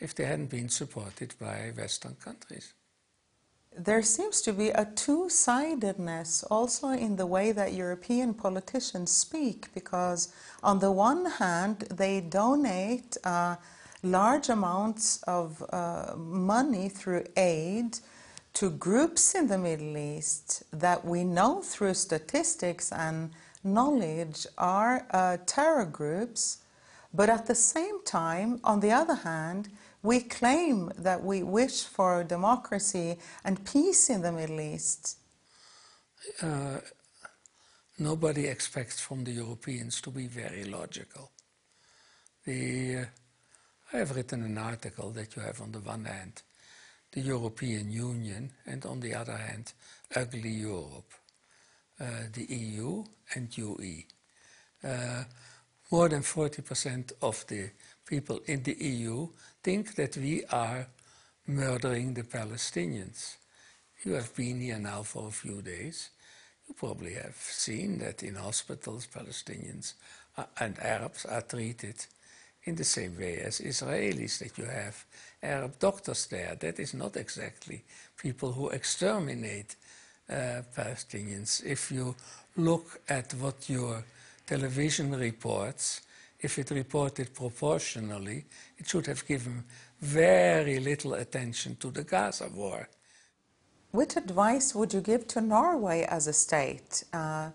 if 0.00 0.14
they 0.14 0.24
hadn't 0.24 0.50
been 0.50 0.68
supported 0.68 1.34
by 1.40 1.72
Western 1.76 2.14
countries. 2.16 2.74
There 3.76 4.02
seems 4.02 4.40
to 4.42 4.52
be 4.52 4.68
a 4.68 4.84
two 4.84 5.28
sidedness 5.28 6.44
also 6.44 6.90
in 6.90 7.16
the 7.16 7.26
way 7.26 7.50
that 7.52 7.72
European 7.72 8.32
politicians 8.32 9.10
speak, 9.10 9.72
because 9.74 10.32
on 10.62 10.78
the 10.78 10.92
one 10.92 11.26
hand, 11.26 11.80
they 11.90 12.20
donate 12.20 13.16
uh, 13.24 13.56
large 14.04 14.48
amounts 14.48 15.22
of 15.24 15.64
uh, 15.72 16.14
money 16.16 16.88
through 16.88 17.24
aid 17.36 17.98
to 18.52 18.70
groups 18.70 19.34
in 19.34 19.48
the 19.48 19.58
Middle 19.58 19.96
East 19.96 20.62
that 20.72 21.04
we 21.04 21.24
know 21.24 21.60
through 21.60 21.94
statistics 21.94 22.92
and 22.92 23.30
knowledge 23.64 24.46
are 24.56 25.06
uh, 25.10 25.38
terror 25.46 25.84
groups 25.84 26.58
but 27.14 27.30
at 27.30 27.46
the 27.46 27.54
same 27.54 28.02
time, 28.04 28.60
on 28.64 28.80
the 28.80 28.90
other 28.90 29.14
hand, 29.14 29.68
we 30.02 30.20
claim 30.20 30.90
that 30.98 31.22
we 31.22 31.42
wish 31.42 31.84
for 31.84 32.24
democracy 32.24 33.16
and 33.44 33.64
peace 33.64 34.10
in 34.10 34.22
the 34.22 34.32
Middle 34.32 34.60
East. 34.60 35.18
Uh, 36.42 36.78
nobody 37.98 38.46
expects 38.46 39.00
from 39.00 39.24
the 39.24 39.30
Europeans 39.30 40.00
to 40.00 40.10
be 40.10 40.26
very 40.26 40.64
logical. 40.64 41.30
The, 42.44 42.96
uh, 42.96 43.04
I 43.92 43.98
have 43.98 44.16
written 44.16 44.42
an 44.42 44.58
article 44.58 45.10
that 45.10 45.36
you 45.36 45.42
have 45.42 45.62
on 45.62 45.72
the 45.72 45.80
one 45.80 46.04
hand 46.04 46.42
the 47.12 47.20
European 47.20 47.92
Union 47.92 48.50
and 48.66 48.84
on 48.84 48.98
the 48.98 49.14
other 49.14 49.36
hand 49.36 49.72
ugly 50.16 50.50
Europe, 50.50 51.12
uh, 52.00 52.24
the 52.32 52.44
EU 52.44 53.04
and 53.36 53.56
UE. 53.56 54.02
More 55.90 56.08
than 56.08 56.22
40% 56.22 57.12
of 57.22 57.44
the 57.46 57.70
people 58.06 58.40
in 58.46 58.62
the 58.62 58.76
EU 58.78 59.28
think 59.62 59.94
that 59.94 60.16
we 60.16 60.44
are 60.46 60.86
murdering 61.46 62.14
the 62.14 62.22
Palestinians. 62.22 63.36
You 64.02 64.12
have 64.14 64.34
been 64.34 64.60
here 64.60 64.78
now 64.78 65.02
for 65.02 65.28
a 65.28 65.32
few 65.32 65.62
days. 65.62 66.10
You 66.66 66.74
probably 66.74 67.14
have 67.14 67.36
seen 67.36 67.98
that 67.98 68.22
in 68.22 68.34
hospitals, 68.34 69.06
Palestinians 69.06 69.94
and 70.58 70.78
Arabs 70.80 71.26
are 71.26 71.42
treated 71.42 72.06
in 72.64 72.74
the 72.74 72.84
same 72.84 73.16
way 73.18 73.38
as 73.40 73.60
Israelis, 73.60 74.38
that 74.38 74.56
you 74.56 74.64
have 74.64 75.04
Arab 75.42 75.78
doctors 75.78 76.26
there. 76.26 76.56
That 76.58 76.78
is 76.78 76.94
not 76.94 77.16
exactly 77.16 77.84
people 78.16 78.52
who 78.52 78.70
exterminate 78.70 79.76
uh, 80.30 80.62
Palestinians. 80.76 81.62
If 81.64 81.92
you 81.92 82.14
look 82.56 83.00
at 83.08 83.34
what 83.34 83.68
your 83.68 84.02
television 84.46 85.12
reports, 85.12 86.02
if 86.40 86.58
it 86.58 86.70
reported 86.70 87.34
proportionally, 87.34 88.44
it 88.78 88.88
should 88.88 89.06
have 89.06 89.26
given 89.26 89.64
very 90.00 90.78
little 90.80 91.14
attention 91.14 91.76
to 91.76 91.90
the 91.90 92.04
Gaza 92.04 92.48
war. 92.54 92.88
What 93.92 94.16
advice 94.16 94.74
would 94.74 94.92
you 94.92 95.00
give 95.00 95.26
to 95.28 95.40
Norway 95.40 96.02
as 96.02 96.26
a 96.26 96.32
state 96.32 97.04
uh, 97.12 97.50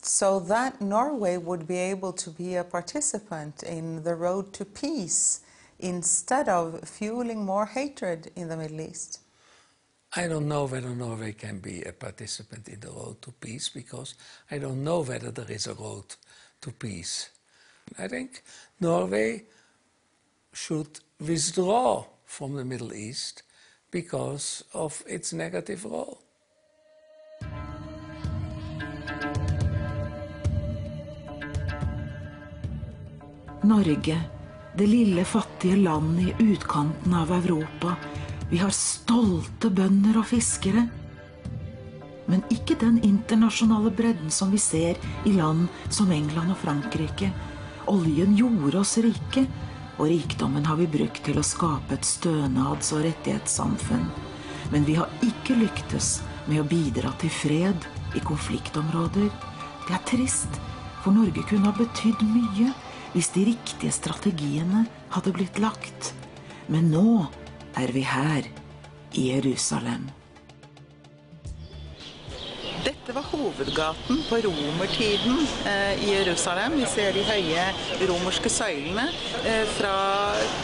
so 0.00 0.40
that 0.40 0.80
Norway 0.80 1.36
would 1.36 1.68
be 1.68 1.76
able 1.76 2.12
to 2.14 2.30
be 2.30 2.56
a 2.56 2.64
participant 2.64 3.62
in 3.62 4.02
the 4.02 4.14
road 4.14 4.52
to 4.54 4.64
peace 4.64 5.40
instead 5.78 6.48
of 6.48 6.88
fueling 6.88 7.44
more 7.44 7.66
hatred 7.66 8.30
in 8.34 8.48
the 8.48 8.56
Middle 8.56 8.80
East? 8.80 9.20
I 10.16 10.26
don't 10.26 10.48
know 10.48 10.64
whether 10.64 10.88
Norway 10.88 11.32
can 11.32 11.58
be 11.58 11.82
a 11.82 11.92
participant 11.92 12.68
in 12.68 12.80
the 12.80 12.90
road 12.90 13.20
to 13.22 13.32
peace 13.32 13.68
because 13.68 14.14
I 14.50 14.58
don't 14.58 14.82
know 14.82 15.00
whether 15.00 15.30
there 15.30 15.50
is 15.50 15.66
a 15.66 15.74
road 15.74 16.16
to 16.62 16.70
peace. 16.72 17.30
I 17.98 18.08
think 18.08 18.42
Norway 18.80 19.44
should 20.52 21.00
withdraw 21.20 22.04
from 22.24 22.56
the 22.56 22.64
Middle 22.64 22.94
East 22.94 23.42
because 23.90 24.64
of 24.72 25.02
its 25.06 25.32
negative 25.32 25.84
role. 25.84 26.18
Norge, 33.62 34.22
det 34.74 34.86
lille 34.86 35.24
fattige 35.24 35.76
landet 35.76 36.24
i 36.28 36.34
utkanten 36.42 37.14
av 37.14 37.32
Europa. 37.32 37.96
Vi 38.48 38.58
har 38.62 38.72
stolte 38.72 39.68
bønder 39.68 40.16
og 40.22 40.30
fiskere. 40.30 40.86
Men 42.28 42.44
ikke 42.52 42.76
den 42.80 42.96
internasjonale 43.04 43.92
bredden 43.92 44.32
som 44.32 44.52
vi 44.52 44.60
ser 44.60 45.00
i 45.28 45.32
land 45.36 45.66
som 45.92 46.12
England 46.12 46.54
og 46.54 46.60
Frankrike. 46.62 47.28
Oljen 47.88 48.34
gjorde 48.36 48.80
oss 48.80 48.96
rike, 49.04 49.46
og 49.98 50.08
rikdommen 50.12 50.64
har 50.68 50.78
vi 50.80 50.88
brukt 50.88 51.22
til 51.26 51.40
å 51.40 51.44
skape 51.44 51.96
et 51.96 52.08
stønads- 52.08 52.92
og 52.96 53.04
rettighetssamfunn. 53.04 54.06
Men 54.72 54.84
vi 54.84 54.96
har 54.96 55.12
ikke 55.24 55.56
lyktes 55.56 56.18
med 56.46 56.62
å 56.62 56.68
bidra 56.68 57.12
til 57.20 57.32
fred 57.32 57.88
i 58.16 58.20
konfliktområder. 58.24 59.28
Det 59.88 59.96
er 59.96 60.04
trist, 60.08 60.60
for 61.02 61.16
Norge 61.16 61.44
kunne 61.48 61.68
ha 61.68 61.76
betydd 61.76 62.22
mye 62.24 62.72
hvis 63.14 63.32
de 63.34 63.44
riktige 63.48 63.92
strategiene 63.92 64.84
hadde 65.16 65.32
blitt 65.36 65.60
lagt. 65.60 66.12
Men 66.68 66.90
nå 66.92 67.26
er 67.76 67.92
vi 67.92 68.00
her, 68.00 68.48
i 69.14 69.28
Jerusalem. 69.32 70.08
Dette 72.84 73.14
var 73.14 73.24
hovedgaten 73.32 74.20
på 74.28 74.38
romertiden 74.44 75.40
eh, 75.66 76.04
i 76.04 76.12
Jerusalem. 76.12 76.76
Vi 76.80 76.86
ser 76.86 77.12
de 77.16 77.24
høye 77.24 77.64
romerske 78.10 78.52
søylene 78.52 79.08
eh, 79.44 79.64
fra 79.78 79.96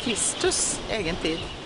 Kristus 0.04 0.78
egen 0.92 1.16
tid. 1.24 1.63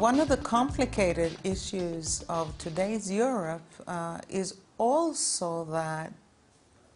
One 0.00 0.18
of 0.18 0.28
the 0.28 0.38
complicated 0.38 1.36
issues 1.44 2.24
of 2.26 2.56
today's 2.56 3.12
Europe 3.12 3.60
uh, 3.86 4.20
is 4.30 4.54
also 4.78 5.66
that 5.66 6.14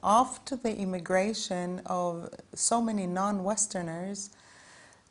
after 0.02 0.56
the 0.56 0.74
immigration 0.74 1.82
of 1.84 2.30
so 2.54 2.80
many 2.80 3.06
non 3.06 3.44
Westerners, 3.44 4.30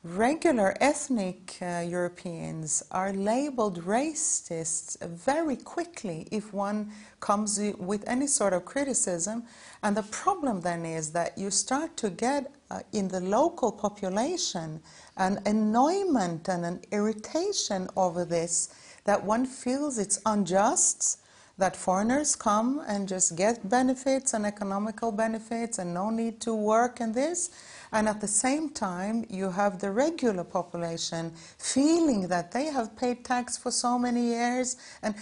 regular 0.04 0.76
ethnic 0.82 1.58
uh, 1.62 1.80
Europeans 1.88 2.84
are 2.92 3.14
labeled 3.14 3.86
racists 3.86 5.02
very 5.08 5.56
quickly 5.56 6.28
if 6.30 6.54
one 6.54 6.92
comes 7.22 7.58
with 7.78 8.04
any 8.06 8.28
sort 8.28 8.52
of 8.52 8.66
criticism. 8.66 9.44
And 9.82 9.96
the 9.96 10.04
problem 10.04 10.60
then 10.60 10.86
is 10.86 11.12
that 11.14 11.38
you 11.38 11.50
start 11.50 11.96
to 11.98 12.10
get 12.10 12.52
uh, 12.70 12.82
in 12.92 13.08
the 13.08 13.22
local 13.22 13.72
population 13.72 14.82
an 15.16 15.40
annoyment 15.46 16.50
and 16.50 16.66
an 16.66 16.82
irritation 16.92 17.88
over 17.96 18.26
this 18.26 18.76
that 19.06 19.24
one 19.24 19.46
feels 19.46 19.98
it's 19.98 20.20
unjust 20.26 21.20
that 21.58 21.76
foreigners 21.76 22.36
come 22.36 22.82
and 22.88 23.08
just 23.08 23.36
get 23.36 23.70
benefits 23.70 24.34
and 24.34 24.46
economical 24.46 25.12
benefits 25.12 25.78
and 25.78 25.94
no 25.94 26.10
need 26.10 26.40
to 26.42 26.54
work 26.54 27.00
and 27.00 27.14
this. 27.14 27.52
And 27.92 28.10
at 28.10 28.22
the 28.22 28.28
same 28.28 28.70
time 28.70 29.26
you 29.30 29.52
have 29.52 29.80
the 29.80 29.92
regular 29.92 30.44
population 30.44 31.32
feeling 31.60 32.28
that 32.30 32.52
they 32.52 32.66
have 32.66 32.96
paid 32.96 33.24
tax 33.24 33.56
for 33.56 33.70
so 33.70 34.00
many 34.00 34.22
years. 34.22 34.78
And 35.04 35.14
uh, 35.14 35.20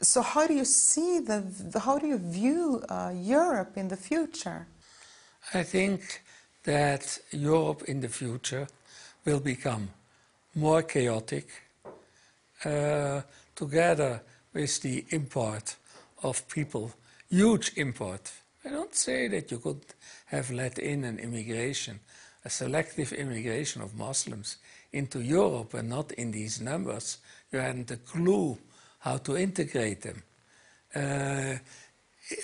so 0.00 0.22
how 0.22 0.46
do 0.46 0.54
you 0.54 0.64
see 0.64 1.18
the 1.18 1.44
how 1.84 1.98
do 1.98 2.06
you 2.06 2.18
view 2.18 2.82
uh, 2.88 3.12
Europe 3.14 3.76
in 3.76 3.88
the 3.88 3.96
future? 3.96 4.66
I 5.52 5.62
think 5.62 6.22
that 6.64 7.18
Europe 7.32 7.82
in 7.84 8.00
the 8.00 8.08
future 8.08 8.66
will 9.26 9.40
become 9.40 9.90
more 10.54 10.82
chaotic 10.82 11.48
uh, 12.64 13.20
together 13.54 14.22
with 14.58 14.80
the 14.80 15.04
import 15.10 15.76
of 16.24 16.48
people, 16.48 16.90
huge 17.30 17.70
import. 17.76 18.32
I 18.64 18.70
don't 18.70 18.92
say 18.92 19.28
that 19.28 19.52
you 19.52 19.58
could 19.58 19.84
have 20.26 20.50
let 20.50 20.80
in 20.80 21.04
an 21.04 21.20
immigration, 21.20 22.00
a 22.44 22.50
selective 22.50 23.12
immigration 23.12 23.82
of 23.82 23.96
Muslims 23.96 24.56
into 24.92 25.20
Europe 25.20 25.74
and 25.74 25.88
not 25.88 26.10
in 26.10 26.32
these 26.32 26.60
numbers. 26.60 27.18
You 27.52 27.60
hadn't 27.60 27.92
a 27.92 27.98
clue 27.98 28.58
how 28.98 29.18
to 29.18 29.36
integrate 29.36 30.02
them. 30.02 30.24
Uh, 30.92 31.58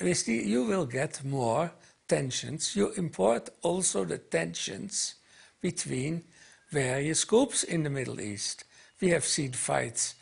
with 0.01 0.25
the, 0.25 0.35
you 0.35 0.67
will 0.67 0.87
get 0.87 1.25
more 1.25 1.73
tensions. 2.07 2.77
You 2.77 2.93
import 2.93 3.51
also 3.63 4.05
the 4.05 4.19
tensions 4.19 5.17
between 5.61 6.23
various 6.71 7.25
groups 7.25 7.65
in 7.65 7.83
the 7.83 7.91
Middle 7.91 8.21
East. 8.21 8.63
We 9.01 9.09
have 9.09 9.25
seen 9.25 9.51
fights 9.51 10.15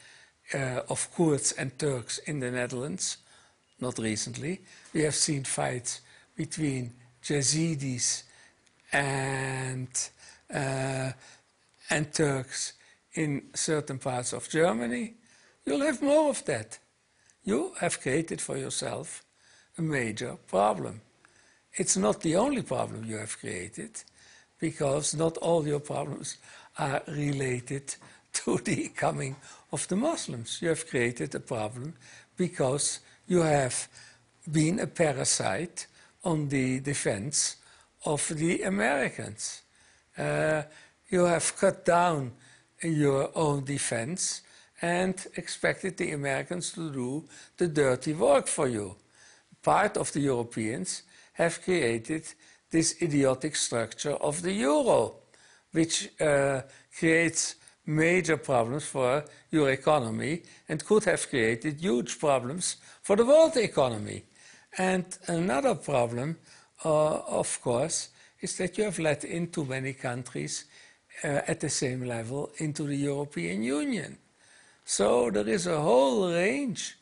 uh, 0.54 0.82
of 0.88 1.08
Kurds 1.14 1.52
and 1.52 1.78
Turks 1.78 2.18
in 2.18 2.40
the 2.40 2.50
Netherlands, 2.50 3.18
not 3.80 3.98
recently. 3.98 4.60
We 4.92 5.02
have 5.02 5.14
seen 5.14 5.44
fights 5.44 6.00
between 6.36 6.92
Yazidis 7.22 8.24
and, 8.92 9.88
uh, 10.52 11.12
and 11.90 12.12
Turks 12.12 12.74
in 13.14 13.42
certain 13.54 13.98
parts 13.98 14.32
of 14.32 14.48
Germany. 14.48 15.14
You'll 15.64 15.80
have 15.86 16.02
more 16.02 16.30
of 16.30 16.44
that. 16.46 16.78
You 17.44 17.72
have 17.80 18.00
created 18.00 18.40
for 18.40 18.56
yourself 18.56 19.22
a 19.78 19.82
major 19.82 20.36
problem. 20.46 21.00
It's 21.74 21.96
not 21.96 22.20
the 22.20 22.36
only 22.36 22.62
problem 22.62 23.04
you 23.04 23.16
have 23.16 23.38
created 23.38 24.02
because 24.60 25.14
not 25.14 25.36
all 25.38 25.66
your 25.66 25.80
problems 25.80 26.38
are 26.78 27.02
related 27.08 27.94
to 28.44 28.58
the 28.58 28.88
coming 28.88 29.36
of 29.72 29.86
the 29.88 29.96
Muslims. 29.96 30.60
You 30.60 30.68
have 30.68 30.88
created 30.88 31.34
a 31.34 31.40
problem 31.40 31.94
because 32.36 33.00
you 33.26 33.42
have 33.42 33.88
been 34.50 34.80
a 34.80 34.86
parasite 34.86 35.86
on 36.24 36.48
the 36.48 36.80
defense 36.80 37.56
of 38.04 38.26
the 38.28 38.62
Americans. 38.62 39.62
Uh, 40.16 40.62
you 41.08 41.24
have 41.24 41.56
cut 41.56 41.84
down 41.84 42.32
your 42.82 43.30
own 43.34 43.64
defense 43.64 44.42
and 44.80 45.26
expected 45.36 45.96
the 45.96 46.12
Americans 46.12 46.72
to 46.72 46.90
do 46.90 47.24
the 47.56 47.68
dirty 47.68 48.14
work 48.14 48.48
for 48.48 48.68
you. 48.68 48.96
Part 49.62 49.96
of 49.96 50.12
the 50.12 50.20
Europeans 50.20 51.02
have 51.34 51.62
created 51.62 52.24
this 52.70 53.00
idiotic 53.00 53.54
structure 53.54 54.14
of 54.14 54.42
the 54.42 54.52
euro, 54.52 55.14
which 55.70 56.10
uh, 56.20 56.62
creates 56.98 57.56
major 57.86 58.36
problems 58.36 58.84
for 58.84 59.24
your 59.50 59.70
economy 59.70 60.42
and 60.68 60.84
could 60.84 61.04
have 61.04 61.28
created 61.28 61.80
huge 61.80 62.18
problems 62.18 62.76
for 63.02 63.16
the 63.16 63.24
world 63.24 63.56
economy. 63.56 64.24
And 64.78 65.04
another 65.26 65.74
problem, 65.74 66.38
uh, 66.84 66.88
of 66.88 67.60
course, 67.60 68.08
is 68.40 68.56
that 68.56 68.78
you 68.78 68.84
have 68.84 68.98
let 68.98 69.24
in 69.24 69.50
too 69.50 69.64
many 69.64 69.92
countries 69.92 70.64
uh, 71.24 71.40
at 71.46 71.60
the 71.60 71.68
same 71.68 72.04
level 72.04 72.50
into 72.58 72.84
the 72.84 72.96
European 72.96 73.62
Union. 73.62 74.18
So 74.84 75.30
there 75.30 75.48
is 75.48 75.66
a 75.66 75.80
whole 75.80 76.32
range 76.32 76.96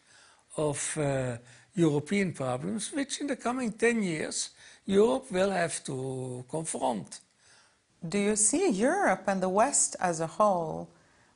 of 0.56 0.98
uh, 0.98 1.36
European 1.74 2.32
problems, 2.32 2.92
which 2.92 3.20
in 3.20 3.26
the 3.26 3.36
coming 3.36 3.72
10 3.72 4.02
years 4.02 4.50
Europe 4.84 5.30
will 5.30 5.50
have 5.50 5.82
to 5.84 6.44
confront. 6.48 7.20
Do 8.08 8.18
you 8.18 8.36
see 8.36 8.68
Europe 8.68 9.24
and 9.26 9.42
the 9.42 9.48
West 9.48 9.96
as 10.00 10.20
a 10.20 10.26
whole 10.26 10.88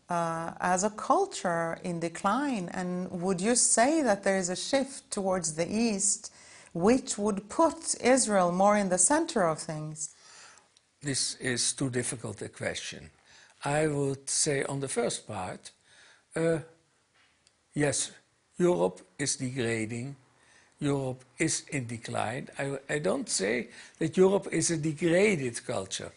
uh, 0.08 0.52
as 0.60 0.84
a 0.84 0.90
culture 0.90 1.78
in 1.82 2.00
decline? 2.00 2.70
And 2.72 3.10
would 3.10 3.40
you 3.40 3.54
say 3.54 4.02
that 4.02 4.24
there 4.24 4.38
is 4.38 4.48
a 4.48 4.56
shift 4.56 5.10
towards 5.10 5.54
the 5.54 5.70
East 5.70 6.32
which 6.72 7.16
would 7.18 7.48
put 7.48 7.94
Israel 8.00 8.50
more 8.50 8.76
in 8.76 8.88
the 8.88 8.98
center 8.98 9.42
of 9.42 9.58
things? 9.58 10.14
This 11.02 11.36
is 11.36 11.72
too 11.72 11.90
difficult 11.90 12.42
a 12.42 12.48
question. 12.48 13.10
I 13.64 13.86
would 13.86 14.28
say 14.28 14.64
on 14.64 14.80
the 14.80 14.88
first 14.88 15.26
part, 15.26 15.70
uh, 16.34 16.58
yes, 17.74 18.10
Europe 18.58 19.00
is 19.18 19.36
degrading. 19.36 20.16
Europe 20.80 21.24
is 21.38 21.64
in 21.70 21.86
decline. 21.86 22.48
I, 22.58 22.78
I 22.88 22.98
don't 22.98 23.28
say 23.28 23.68
that 23.98 24.16
Europe 24.16 24.48
is 24.50 24.70
a 24.70 24.76
degraded 24.76 25.64
culture, 25.66 26.12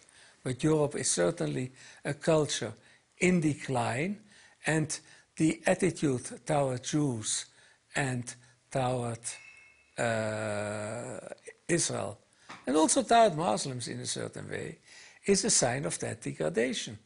but 0.48 0.64
Europe 0.64 0.96
is 0.96 1.12
certainly 1.12 1.74
a 2.06 2.14
culture 2.14 2.72
in 3.18 3.42
decline, 3.42 4.18
and 4.66 4.98
the 5.36 5.62
attitude 5.66 6.24
toward 6.46 6.82
Jews 6.86 7.48
and 7.94 8.34
toward 8.72 9.20
uh, 9.98 11.20
Israel, 11.68 12.18
and 12.66 12.78
also 12.78 13.04
toward 13.04 13.36
Muslims 13.36 13.90
in 13.90 14.00
a 14.00 14.06
certain 14.06 14.50
way, 14.50 14.78
is 15.26 15.44
a 15.44 15.50
sign 15.50 15.86
of 15.86 16.00
that 16.00 16.22
degradation. 16.22 16.98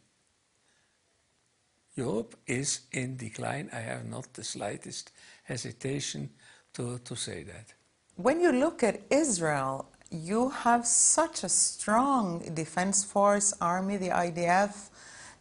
Europe 1.96 2.36
is 2.46 2.82
in 2.92 3.18
decline. 3.18 3.72
I 3.74 3.80
have 3.80 4.06
not 4.06 4.32
the 4.34 4.44
slightest 4.44 5.14
hesitation 5.46 6.30
to, 6.74 7.00
to 7.00 7.16
say 7.16 7.42
that. 7.42 7.74
When 8.18 8.40
you 8.40 8.52
look 8.52 8.84
at 8.84 9.02
Israel, 9.10 9.91
you 10.12 10.50
have 10.50 10.86
such 10.86 11.44
a 11.44 11.50
strong 11.50 12.40
defense 12.54 13.04
force, 13.04 13.54
army, 13.62 13.96
the 13.98 14.10
IDF 14.10 14.90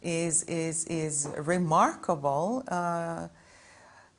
is, 0.01 0.43
is, 0.43 0.85
is 0.85 1.27
remarkable. 1.37 2.63
Uh, 2.67 3.27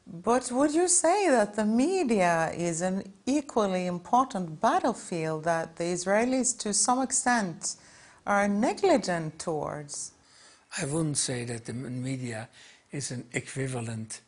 but 0.07 0.51
would 0.53 0.75
you 0.75 0.89
say 0.89 1.29
that 1.31 1.55
the 1.55 1.65
media 1.65 2.53
is 2.55 2.83
an 2.83 3.03
equally 3.25 3.87
important 3.87 4.61
battlefield 4.61 5.45
that 5.45 5.77
the 5.77 5.85
Israelis, 5.85 6.59
to 6.59 6.75
some 6.75 7.01
extent, 7.01 7.77
are 8.27 8.47
negligent 8.47 9.39
towards? 9.39 10.13
I 10.79 10.85
wouldn't 10.85 11.17
say 11.19 11.45
that 11.45 11.65
the 11.65 11.73
media 11.73 12.49
is 12.91 13.11
an 13.11 13.25
equivalent 13.33 14.21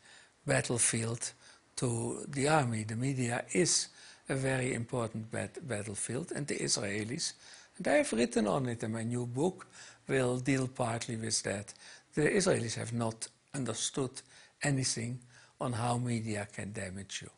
battlefield 0.47 1.33
to 1.75 2.25
the 2.27 2.47
army. 2.47 2.83
The 2.83 2.95
media 2.95 3.45
is 3.51 3.89
a 4.29 4.35
very 4.35 4.73
important 4.73 5.31
bat 5.31 5.57
battlefield, 5.67 6.31
and 6.35 6.47
the 6.47 6.57
Israelis, 6.57 7.33
and 7.77 7.87
I 7.87 7.97
have 7.97 8.13
written 8.13 8.47
on 8.47 8.67
it 8.67 8.83
in 8.83 8.91
my 8.91 9.03
new 9.03 9.25
book, 9.25 9.67
will 10.07 10.39
deal 10.39 10.67
partly 10.67 11.15
with 11.15 11.43
that. 11.43 11.73
The 12.13 12.29
Israelis 12.29 12.75
have 12.75 12.93
not 12.93 13.27
understood 13.53 14.21
anything 14.63 15.19
on 15.59 15.73
how 15.73 15.97
media 15.97 16.47
can 16.51 16.71
damage 16.71 17.21
you. 17.21 17.29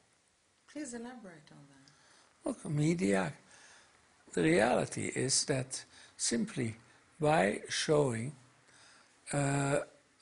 Please 0.72 0.94
elaborate 0.94 1.50
on 1.52 1.64
that. 1.70 2.48
Look, 2.50 2.66
media, 2.66 3.34
the 4.34 4.44
reality 4.44 5.12
is 5.16 5.46
that 5.46 5.84
simply 6.16 6.76
by 7.20 7.62
showing, 7.70 8.34
uh, 9.34 9.80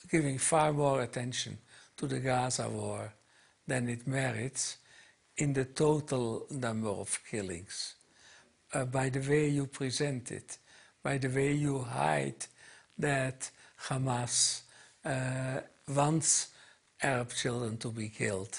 giving 0.10 0.38
far 0.38 0.73
more 0.73 1.01
attention 1.01 1.58
to 1.97 2.08
the 2.08 2.19
Gaza 2.19 2.69
war 2.69 3.13
than 3.67 3.89
it 3.89 4.08
merits 4.08 4.78
in 5.38 5.54
the 5.54 5.65
total 5.65 6.45
number 6.50 6.89
of 6.89 7.19
killings, 7.30 7.95
uh, 8.74 8.86
by 8.86 9.10
the 9.10 9.19
way 9.19 9.50
you 9.50 9.67
present 9.67 10.32
it, 10.32 10.58
by 11.04 11.17
the 11.17 11.30
way 11.30 11.54
you 11.54 11.80
hide 11.80 12.45
that 12.98 13.50
Hamas 13.88 14.62
uh, 15.04 15.60
wants 15.93 16.48
Arab 17.02 17.30
children 17.30 17.78
to 17.78 17.89
be 17.89 18.10
killed. 18.10 18.58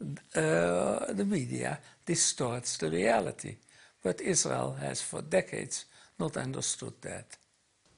Uh, 0.00 1.12
the 1.12 1.26
media 1.26 1.78
distorts 2.06 2.78
the 2.78 2.90
reality. 2.90 3.56
But 4.02 4.20
Israel 4.20 4.76
has 4.80 5.02
for 5.02 5.22
decades 5.22 5.84
not 6.18 6.36
understood 6.36 6.94
that. 7.02 7.36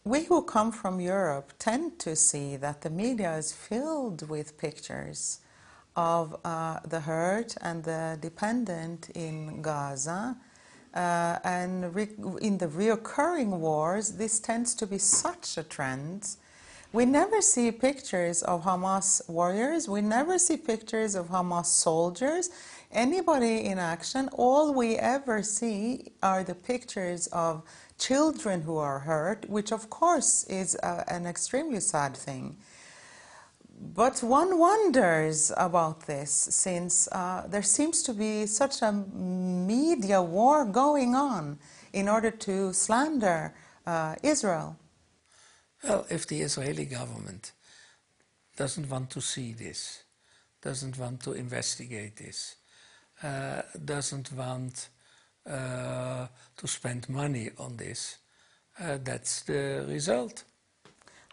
We 0.04 0.24
who 0.24 0.42
come 0.42 0.72
from 0.72 0.98
Europe 1.00 1.52
tend 1.58 1.98
to 2.00 2.16
see 2.16 2.56
that 2.56 2.80
the 2.80 2.90
media 2.90 3.36
is 3.36 3.52
filled 3.52 4.28
with 4.28 4.56
pictures 4.58 5.40
of 6.00 6.34
uh, 6.44 6.80
the 6.88 7.00
hurt 7.00 7.50
and 7.60 7.84
the 7.84 8.16
dependent 8.20 9.10
in 9.14 9.60
Gaza. 9.60 10.36
Uh, 10.94 11.38
and 11.44 11.84
in 12.40 12.56
the 12.58 12.66
reoccurring 12.66 13.52
wars, 13.66 14.06
this 14.12 14.40
tends 14.40 14.74
to 14.74 14.86
be 14.86 14.98
such 14.98 15.58
a 15.58 15.62
trend. 15.62 16.36
We 16.92 17.04
never 17.04 17.40
see 17.40 17.70
pictures 17.70 18.42
of 18.42 18.64
Hamas 18.64 19.08
warriors. 19.28 19.88
We 19.88 20.00
never 20.00 20.38
see 20.38 20.56
pictures 20.56 21.14
of 21.14 21.28
Hamas 21.28 21.66
soldiers. 21.66 22.50
Anybody 22.90 23.56
in 23.70 23.78
action, 23.78 24.28
all 24.32 24.74
we 24.74 24.96
ever 24.96 25.42
see 25.42 25.80
are 26.22 26.42
the 26.42 26.56
pictures 26.72 27.28
of 27.28 27.62
children 27.98 28.62
who 28.62 28.76
are 28.78 29.00
hurt, 29.00 29.48
which 29.48 29.70
of 29.70 29.82
course 29.90 30.44
is 30.44 30.76
uh, 30.76 31.04
an 31.06 31.26
extremely 31.26 31.80
sad 31.80 32.16
thing. 32.16 32.56
But 33.82 34.22
one 34.22 34.58
wonders 34.58 35.50
about 35.56 36.06
this 36.06 36.30
since 36.30 37.08
uh, 37.12 37.46
there 37.48 37.62
seems 37.62 38.02
to 38.02 38.12
be 38.12 38.44
such 38.44 38.82
a 38.82 38.92
media 38.92 40.20
war 40.20 40.66
going 40.66 41.14
on 41.14 41.58
in 41.94 42.06
order 42.06 42.30
to 42.30 42.74
slander 42.74 43.54
uh, 43.86 44.16
Israel. 44.22 44.76
Well, 45.82 46.06
if 46.10 46.26
the 46.26 46.42
Israeli 46.42 46.84
government 46.84 47.52
doesn't 48.54 48.90
want 48.90 49.08
to 49.10 49.22
see 49.22 49.54
this, 49.54 50.04
doesn't 50.60 50.98
want 50.98 51.22
to 51.22 51.32
investigate 51.32 52.16
this, 52.16 52.56
uh, 53.22 53.62
doesn't 53.82 54.30
want 54.32 54.90
uh, 55.46 56.26
to 56.58 56.66
spend 56.66 57.08
money 57.08 57.48
on 57.58 57.78
this, 57.78 58.18
uh, 58.78 58.98
that's 59.02 59.40
the 59.42 59.86
result. 59.88 60.44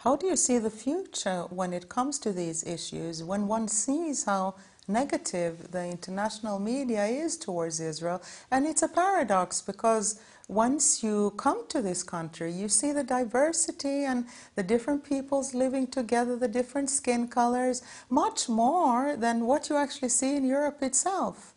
How 0.08 0.16
do 0.16 0.26
you 0.26 0.38
see 0.38 0.58
the 0.58 0.70
future 0.70 1.42
when 1.50 1.74
it 1.74 1.90
comes 1.90 2.18
to 2.20 2.32
these 2.32 2.66
issues, 2.66 3.22
when 3.22 3.46
one 3.46 3.68
sees 3.68 4.24
how 4.24 4.56
negative 4.88 5.70
the 5.72 5.86
international 5.86 6.60
media 6.60 7.04
is 7.08 7.36
towards 7.36 7.82
Israel? 7.82 8.22
And 8.50 8.66
it's 8.66 8.84
a 8.84 8.88
paradox 8.88 9.62
because 9.62 10.22
once 10.48 11.04
you 11.04 11.34
come 11.36 11.68
to 11.68 11.82
this 11.82 12.04
country, 12.04 12.54
you 12.54 12.70
see 12.70 12.94
the 12.94 13.04
diversity 13.04 14.06
and 14.06 14.28
the 14.56 14.64
different 14.64 15.04
peoples 15.04 15.54
living 15.54 15.88
together, 15.88 16.38
the 16.38 16.48
different 16.48 16.90
skin 16.90 17.28
colors, 17.28 17.82
much 18.10 18.48
more 18.48 19.18
than 19.18 19.46
what 19.46 19.70
you 19.70 19.76
actually 19.76 20.14
see 20.20 20.38
in 20.38 20.46
Europe 20.46 20.82
itself. 20.82 21.54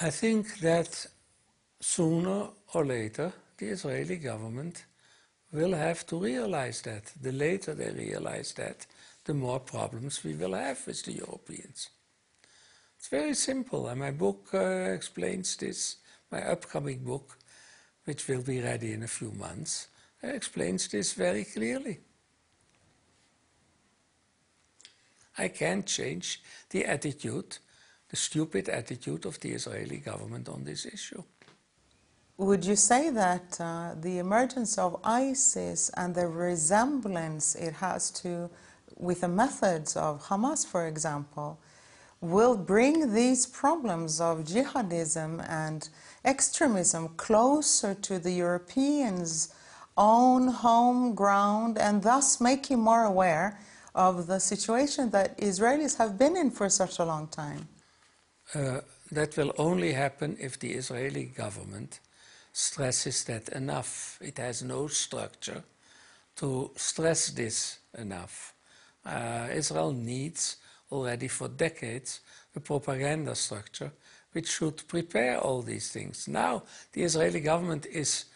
I 0.00 0.10
think 0.10 0.58
that 0.58 1.06
sooner 1.78 2.48
or 2.74 2.84
later 2.84 3.32
the 3.58 3.66
Israeli 3.66 4.16
government 4.16 4.86
will 5.52 5.74
have 5.74 6.06
to 6.06 6.18
realize 6.18 6.80
that. 6.82 7.12
The 7.20 7.32
later 7.32 7.74
they 7.74 7.90
realize 7.90 8.54
that, 8.54 8.86
the 9.24 9.34
more 9.34 9.60
problems 9.60 10.24
we 10.24 10.34
will 10.34 10.54
have 10.54 10.86
with 10.86 11.04
the 11.04 11.12
Europeans. 11.12 11.90
It's 12.98 13.08
very 13.08 13.34
simple, 13.34 13.88
and 13.88 14.00
my 14.00 14.10
book 14.10 14.48
uh, 14.54 14.92
explains 14.92 15.56
this 15.56 15.96
my 16.30 16.42
upcoming 16.42 17.04
book, 17.04 17.36
which 18.04 18.26
will 18.26 18.42
be 18.42 18.60
ready 18.60 18.92
in 18.92 19.02
a 19.02 19.08
few 19.08 19.30
months, 19.32 19.88
explains 20.22 20.88
this 20.88 21.12
very 21.12 21.44
clearly. 21.44 22.00
I 25.36 25.48
can't 25.48 25.86
change 25.86 26.42
the 26.70 26.86
attitude, 26.86 27.58
the 28.08 28.16
stupid 28.16 28.68
attitude 28.68 29.26
of 29.26 29.38
the 29.40 29.50
Israeli 29.50 29.98
government 29.98 30.48
on 30.48 30.64
this 30.64 30.86
issue. 30.86 31.22
Would 32.42 32.64
you 32.64 32.74
say 32.74 33.08
that 33.10 33.60
uh, 33.60 33.94
the 33.94 34.18
emergence 34.18 34.76
of 34.76 35.00
ISIS 35.04 35.90
and 35.96 36.12
the 36.12 36.26
resemblance 36.26 37.54
it 37.54 37.74
has 37.74 38.10
to 38.22 38.50
with 38.96 39.20
the 39.20 39.28
methods 39.28 39.96
of 39.96 40.24
Hamas, 40.24 40.66
for 40.66 40.88
example, 40.88 41.60
will 42.20 42.56
bring 42.56 43.14
these 43.14 43.46
problems 43.46 44.20
of 44.20 44.38
jihadism 44.40 45.48
and 45.48 45.88
extremism 46.24 47.10
closer 47.10 47.94
to 47.94 48.18
the 48.18 48.32
Europeans' 48.32 49.54
own 49.96 50.48
home 50.48 51.14
ground 51.14 51.78
and 51.78 52.02
thus 52.02 52.40
make 52.40 52.66
him 52.66 52.80
more 52.80 53.04
aware 53.04 53.60
of 53.94 54.26
the 54.26 54.40
situation 54.40 55.10
that 55.10 55.38
Israelis 55.38 55.96
have 55.98 56.18
been 56.18 56.36
in 56.36 56.50
for 56.50 56.68
such 56.68 56.98
a 56.98 57.04
long 57.04 57.28
time? 57.28 57.68
Uh, 58.52 58.80
that 59.12 59.36
will 59.36 59.52
only 59.58 59.92
happen 59.92 60.36
if 60.40 60.58
the 60.58 60.72
Israeli 60.72 61.26
government 61.26 62.00
stresses 62.52 63.24
that 63.24 63.48
enough. 63.50 64.18
It 64.20 64.38
has 64.38 64.62
no 64.62 64.86
structure 64.86 65.62
to 66.36 66.70
stress 66.76 67.30
this 67.30 67.78
enough. 67.96 68.54
Uh, 69.04 69.48
Israel 69.52 69.92
needs 69.92 70.56
already 70.90 71.28
for 71.28 71.48
decades 71.48 72.20
a 72.54 72.60
propaganda 72.60 73.34
structure 73.34 73.92
which 74.32 74.48
should 74.50 74.86
prepare 74.88 75.38
all 75.38 75.62
these 75.62 75.90
things. 75.90 76.28
Now, 76.28 76.62
the 76.92 77.02
Israeli 77.02 77.40
government 77.40 77.86
is 77.86 78.26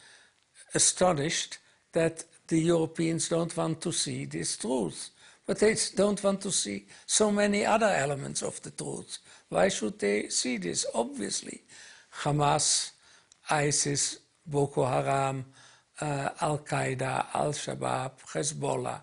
astonished 0.74 1.58
that 1.92 2.24
the 2.48 2.60
Europeans 2.60 3.28
don't 3.28 3.56
want 3.56 3.80
to 3.80 3.92
see 3.92 4.24
this 4.26 4.56
truth. 4.56 5.10
But 5.46 5.60
they 5.60 5.76
don't 5.94 6.22
want 6.22 6.40
to 6.42 6.50
see 6.50 6.86
so 7.06 7.30
many 7.30 7.64
other 7.64 7.86
elements 7.86 8.42
of 8.42 8.60
the 8.62 8.72
truth. 8.72 9.18
Why 9.48 9.68
should 9.68 9.98
they 9.98 10.28
see 10.28 10.56
this? 10.56 10.84
Obviously, 10.92 11.62
Hamas, 12.22 12.90
ISIS, 13.50 14.18
Boko 14.46 14.84
Haram, 14.84 15.44
uh, 16.00 16.28
Al 16.40 16.58
Qaeda, 16.58 17.26
Al 17.34 17.52
Shabaab, 17.52 18.12
Hezbollah, 18.32 19.00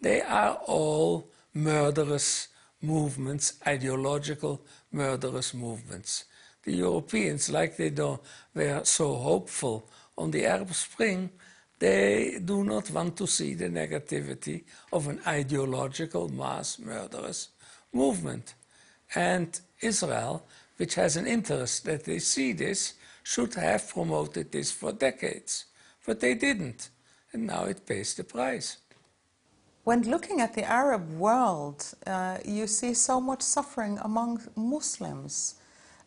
they 0.00 0.22
are 0.22 0.54
all 0.66 1.28
murderous 1.54 2.48
movements, 2.82 3.54
ideological 3.66 4.64
murderous 4.92 5.52
movements. 5.54 6.24
The 6.64 6.72
Europeans, 6.72 7.50
like 7.50 7.76
they 7.76 7.90
don't, 7.90 8.20
were 8.54 8.82
so 8.84 9.14
hopeful 9.14 9.88
on 10.16 10.30
the 10.30 10.46
Arab 10.46 10.72
Spring, 10.74 11.30
they 11.78 12.38
do 12.44 12.62
not 12.64 12.90
want 12.90 13.16
to 13.16 13.26
see 13.26 13.54
the 13.54 13.68
negativity 13.68 14.64
of 14.92 15.08
an 15.08 15.20
ideological 15.26 16.28
mass 16.28 16.78
murderous 16.78 17.48
movement. 17.92 18.54
And 19.14 19.58
Israel, 19.80 20.46
which 20.76 20.94
has 20.94 21.16
an 21.16 21.26
interest 21.26 21.84
that 21.84 22.04
they 22.04 22.18
see 22.18 22.52
this, 22.52 22.94
should 23.22 23.54
have 23.54 23.88
promoted 23.88 24.52
this 24.52 24.70
for 24.70 24.92
decades. 24.92 25.66
But 26.06 26.20
they 26.20 26.34
didn't. 26.34 26.90
And 27.32 27.46
now 27.46 27.64
it 27.64 27.86
pays 27.86 28.14
the 28.14 28.24
price. 28.24 28.78
When 29.84 30.02
looking 30.02 30.40
at 30.40 30.54
the 30.54 30.64
Arab 30.64 31.18
world, 31.18 31.84
uh, 32.06 32.38
you 32.44 32.66
see 32.66 32.94
so 32.94 33.20
much 33.20 33.42
suffering 33.42 33.98
among 34.02 34.40
Muslims. 34.56 35.54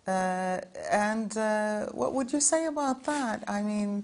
Uh, 0.07 0.59
and 0.91 1.35
uh, 1.37 1.85
what 1.87 2.13
would 2.13 2.31
you 2.33 2.41
say 2.41 2.65
about 2.65 3.03
that? 3.05 3.43
I 3.47 3.61
mean, 3.61 4.03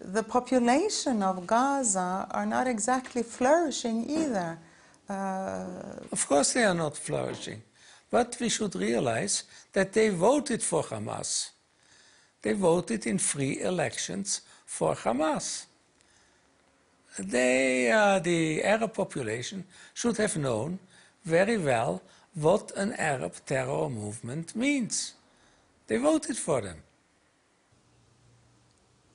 the 0.00 0.22
population 0.22 1.22
of 1.22 1.46
Gaza 1.46 2.26
are 2.30 2.46
not 2.46 2.66
exactly 2.66 3.22
flourishing 3.22 4.08
either. 4.10 4.58
Uh, 5.08 5.66
of 6.10 6.26
course, 6.26 6.54
they 6.54 6.64
are 6.64 6.74
not 6.74 6.96
flourishing. 6.96 7.62
But 8.10 8.36
we 8.40 8.48
should 8.48 8.74
realize 8.74 9.44
that 9.72 9.92
they 9.92 10.08
voted 10.08 10.62
for 10.62 10.82
Hamas. 10.82 11.50
They 12.46 12.52
voted 12.52 13.08
in 13.08 13.18
free 13.18 13.60
elections 13.60 14.42
for 14.64 14.94
Hamas. 14.94 15.66
They, 17.18 17.90
uh, 17.90 18.20
the 18.20 18.62
Arab 18.62 18.94
population, 18.94 19.64
should 19.92 20.16
have 20.18 20.36
known 20.36 20.78
very 21.24 21.58
well 21.58 22.02
what 22.34 22.70
an 22.76 22.92
Arab 22.92 23.34
terror 23.46 23.90
movement 23.90 24.54
means. 24.54 25.14
They 25.88 25.96
voted 25.96 26.36
for 26.36 26.60
them. 26.60 26.84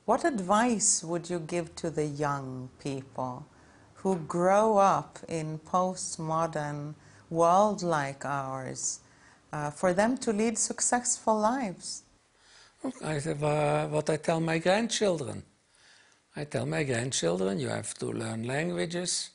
What 0.04 0.26
advice 0.26 1.02
would 1.02 1.30
you 1.30 1.38
give 1.38 1.74
to 1.76 1.88
the 1.88 2.04
young 2.04 2.68
people 2.80 3.46
who 3.94 4.16
grow 4.16 4.76
up 4.76 5.18
in 5.26 5.58
postmodern 5.60 6.96
world 7.30 7.82
like 7.82 8.26
ours 8.26 9.00
uh, 9.54 9.70
for 9.70 9.94
them 9.94 10.18
to 10.18 10.34
lead 10.34 10.58
successful 10.58 11.38
lives? 11.38 12.02
I 12.84 13.16
uh, 13.18 13.86
what 13.88 14.10
I 14.10 14.16
tell 14.16 14.40
my 14.40 14.58
grandchildren. 14.58 15.44
I 16.34 16.44
tell 16.44 16.66
my 16.66 16.82
grandchildren, 16.82 17.60
you 17.60 17.68
have 17.68 17.94
to 17.94 18.06
learn 18.06 18.42
languages, 18.44 19.30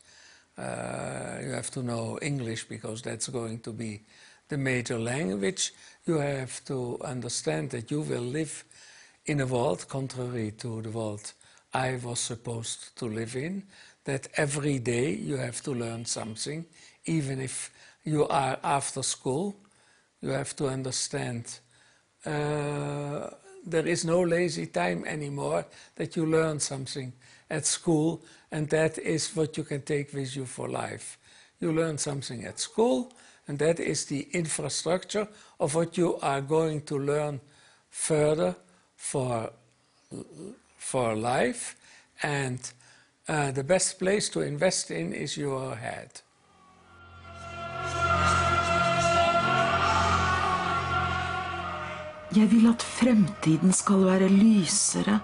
uh, 0.58 1.38
you 1.42 1.52
have 1.52 1.72
to 1.72 1.84
know 1.84 2.20
English 2.22 2.66
because 2.68 3.02
that's 3.02 3.30
going 3.30 3.60
to 3.60 3.72
be 3.72 4.02
the 4.50 4.58
major 4.58 5.00
language. 5.00 5.74
You 6.06 6.18
have 6.18 6.66
to 6.66 6.98
understand 7.06 7.70
that 7.70 7.90
you 7.90 8.02
will 8.02 8.24
live 8.24 8.66
in 9.26 9.40
a 9.40 9.46
world 9.46 9.88
contrary 9.88 10.52
to 10.58 10.82
the 10.82 10.90
world 10.90 11.32
I 11.74 12.00
was 12.04 12.20
supposed 12.20 12.98
to 12.98 13.06
live 13.06 13.36
in, 13.38 13.64
that 14.04 14.28
every 14.36 14.80
day 14.80 15.12
you 15.14 15.38
have 15.38 15.62
to 15.64 15.72
learn 15.72 16.04
something, 16.06 16.66
even 17.06 17.40
if 17.40 17.72
you 18.04 18.28
are 18.28 18.58
after 18.64 19.04
school. 19.04 19.56
You 20.22 20.30
have 20.30 20.56
to 20.58 20.68
understand 20.68 21.60
uh, 22.26 23.30
there 23.66 23.86
is 23.86 24.06
no 24.06 24.22
lazy 24.22 24.68
time 24.68 25.06
anymore, 25.06 25.66
that 25.96 26.16
you 26.16 26.26
learn 26.26 26.60
something 26.60 27.14
at 27.50 27.66
school, 27.66 28.22
and 28.52 28.70
that 28.70 28.98
is 28.98 29.36
what 29.36 29.58
you 29.58 29.64
can 29.64 29.82
take 29.82 30.14
with 30.14 30.36
you 30.36 30.46
for 30.46 30.70
life. 30.70 31.18
You 31.60 31.72
learn 31.72 31.98
something 31.98 32.46
at 32.46 32.60
school, 32.60 33.14
and 33.48 33.60
that 33.60 33.80
is 33.80 34.06
the 34.06 34.28
infrastructure 34.32 35.28
of 35.60 35.76
what 35.76 35.98
you 35.98 36.18
are 36.18 36.42
going 36.42 36.82
to 36.82 36.98
learn 36.98 37.40
further 37.90 38.56
for, 38.96 39.52
for 40.78 41.16
life. 41.16 41.76
And 42.24 42.60
uh, 43.28 43.52
the 43.52 43.64
best 43.64 44.00
place 44.00 44.30
to 44.30 44.42
invest 44.42 44.92
in 44.92 45.14
is 45.14 45.38
your 45.38 45.76
head. 45.76 46.22
Jeg 52.38 52.52
vil 52.52 52.68
at 52.70 52.84
fremtiden 52.86 53.72
skal 53.74 54.04
være 54.06 54.28
lysere, 54.30 55.16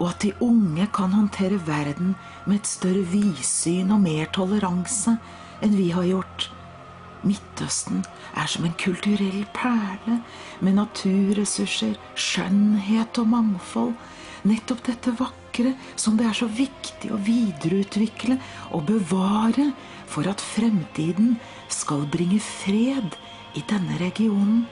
og 0.00 0.06
at 0.08 0.22
de 0.22 0.30
unge 0.40 0.86
kan 0.96 1.12
håndtere 1.12 1.58
verden 1.66 2.14
med 2.46 2.54
et 2.56 2.68
større 2.70 3.02
vidsyn 3.10 3.90
og 3.92 4.00
mer 4.00 4.30
toleranse 4.32 5.12
enn 5.60 5.74
vi 5.76 5.90
har 5.92 6.06
gjort. 6.08 6.46
Midtøsten 7.24 8.00
er 8.32 8.48
som 8.48 8.64
en 8.64 8.76
kulturell 8.80 9.44
perle 9.52 10.16
med 10.64 10.78
naturressurser, 10.78 11.98
skjønnhet 12.16 13.20
og 13.20 13.28
mangfold. 13.34 13.92
Nettopp 14.48 14.86
dette 14.88 15.12
vakre 15.20 15.74
som 16.00 16.16
det 16.16 16.30
er 16.30 16.38
så 16.38 16.48
viktig 16.48 17.12
å 17.12 17.20
videreutvikle 17.28 18.38
og 18.72 18.88
bevare 18.88 19.68
for 20.08 20.32
at 20.32 20.40
fremtiden 20.54 21.36
skal 21.68 22.08
bringe 22.08 22.40
fred 22.40 23.20
i 23.52 23.66
denne 23.68 24.00
regionen. 24.00 24.64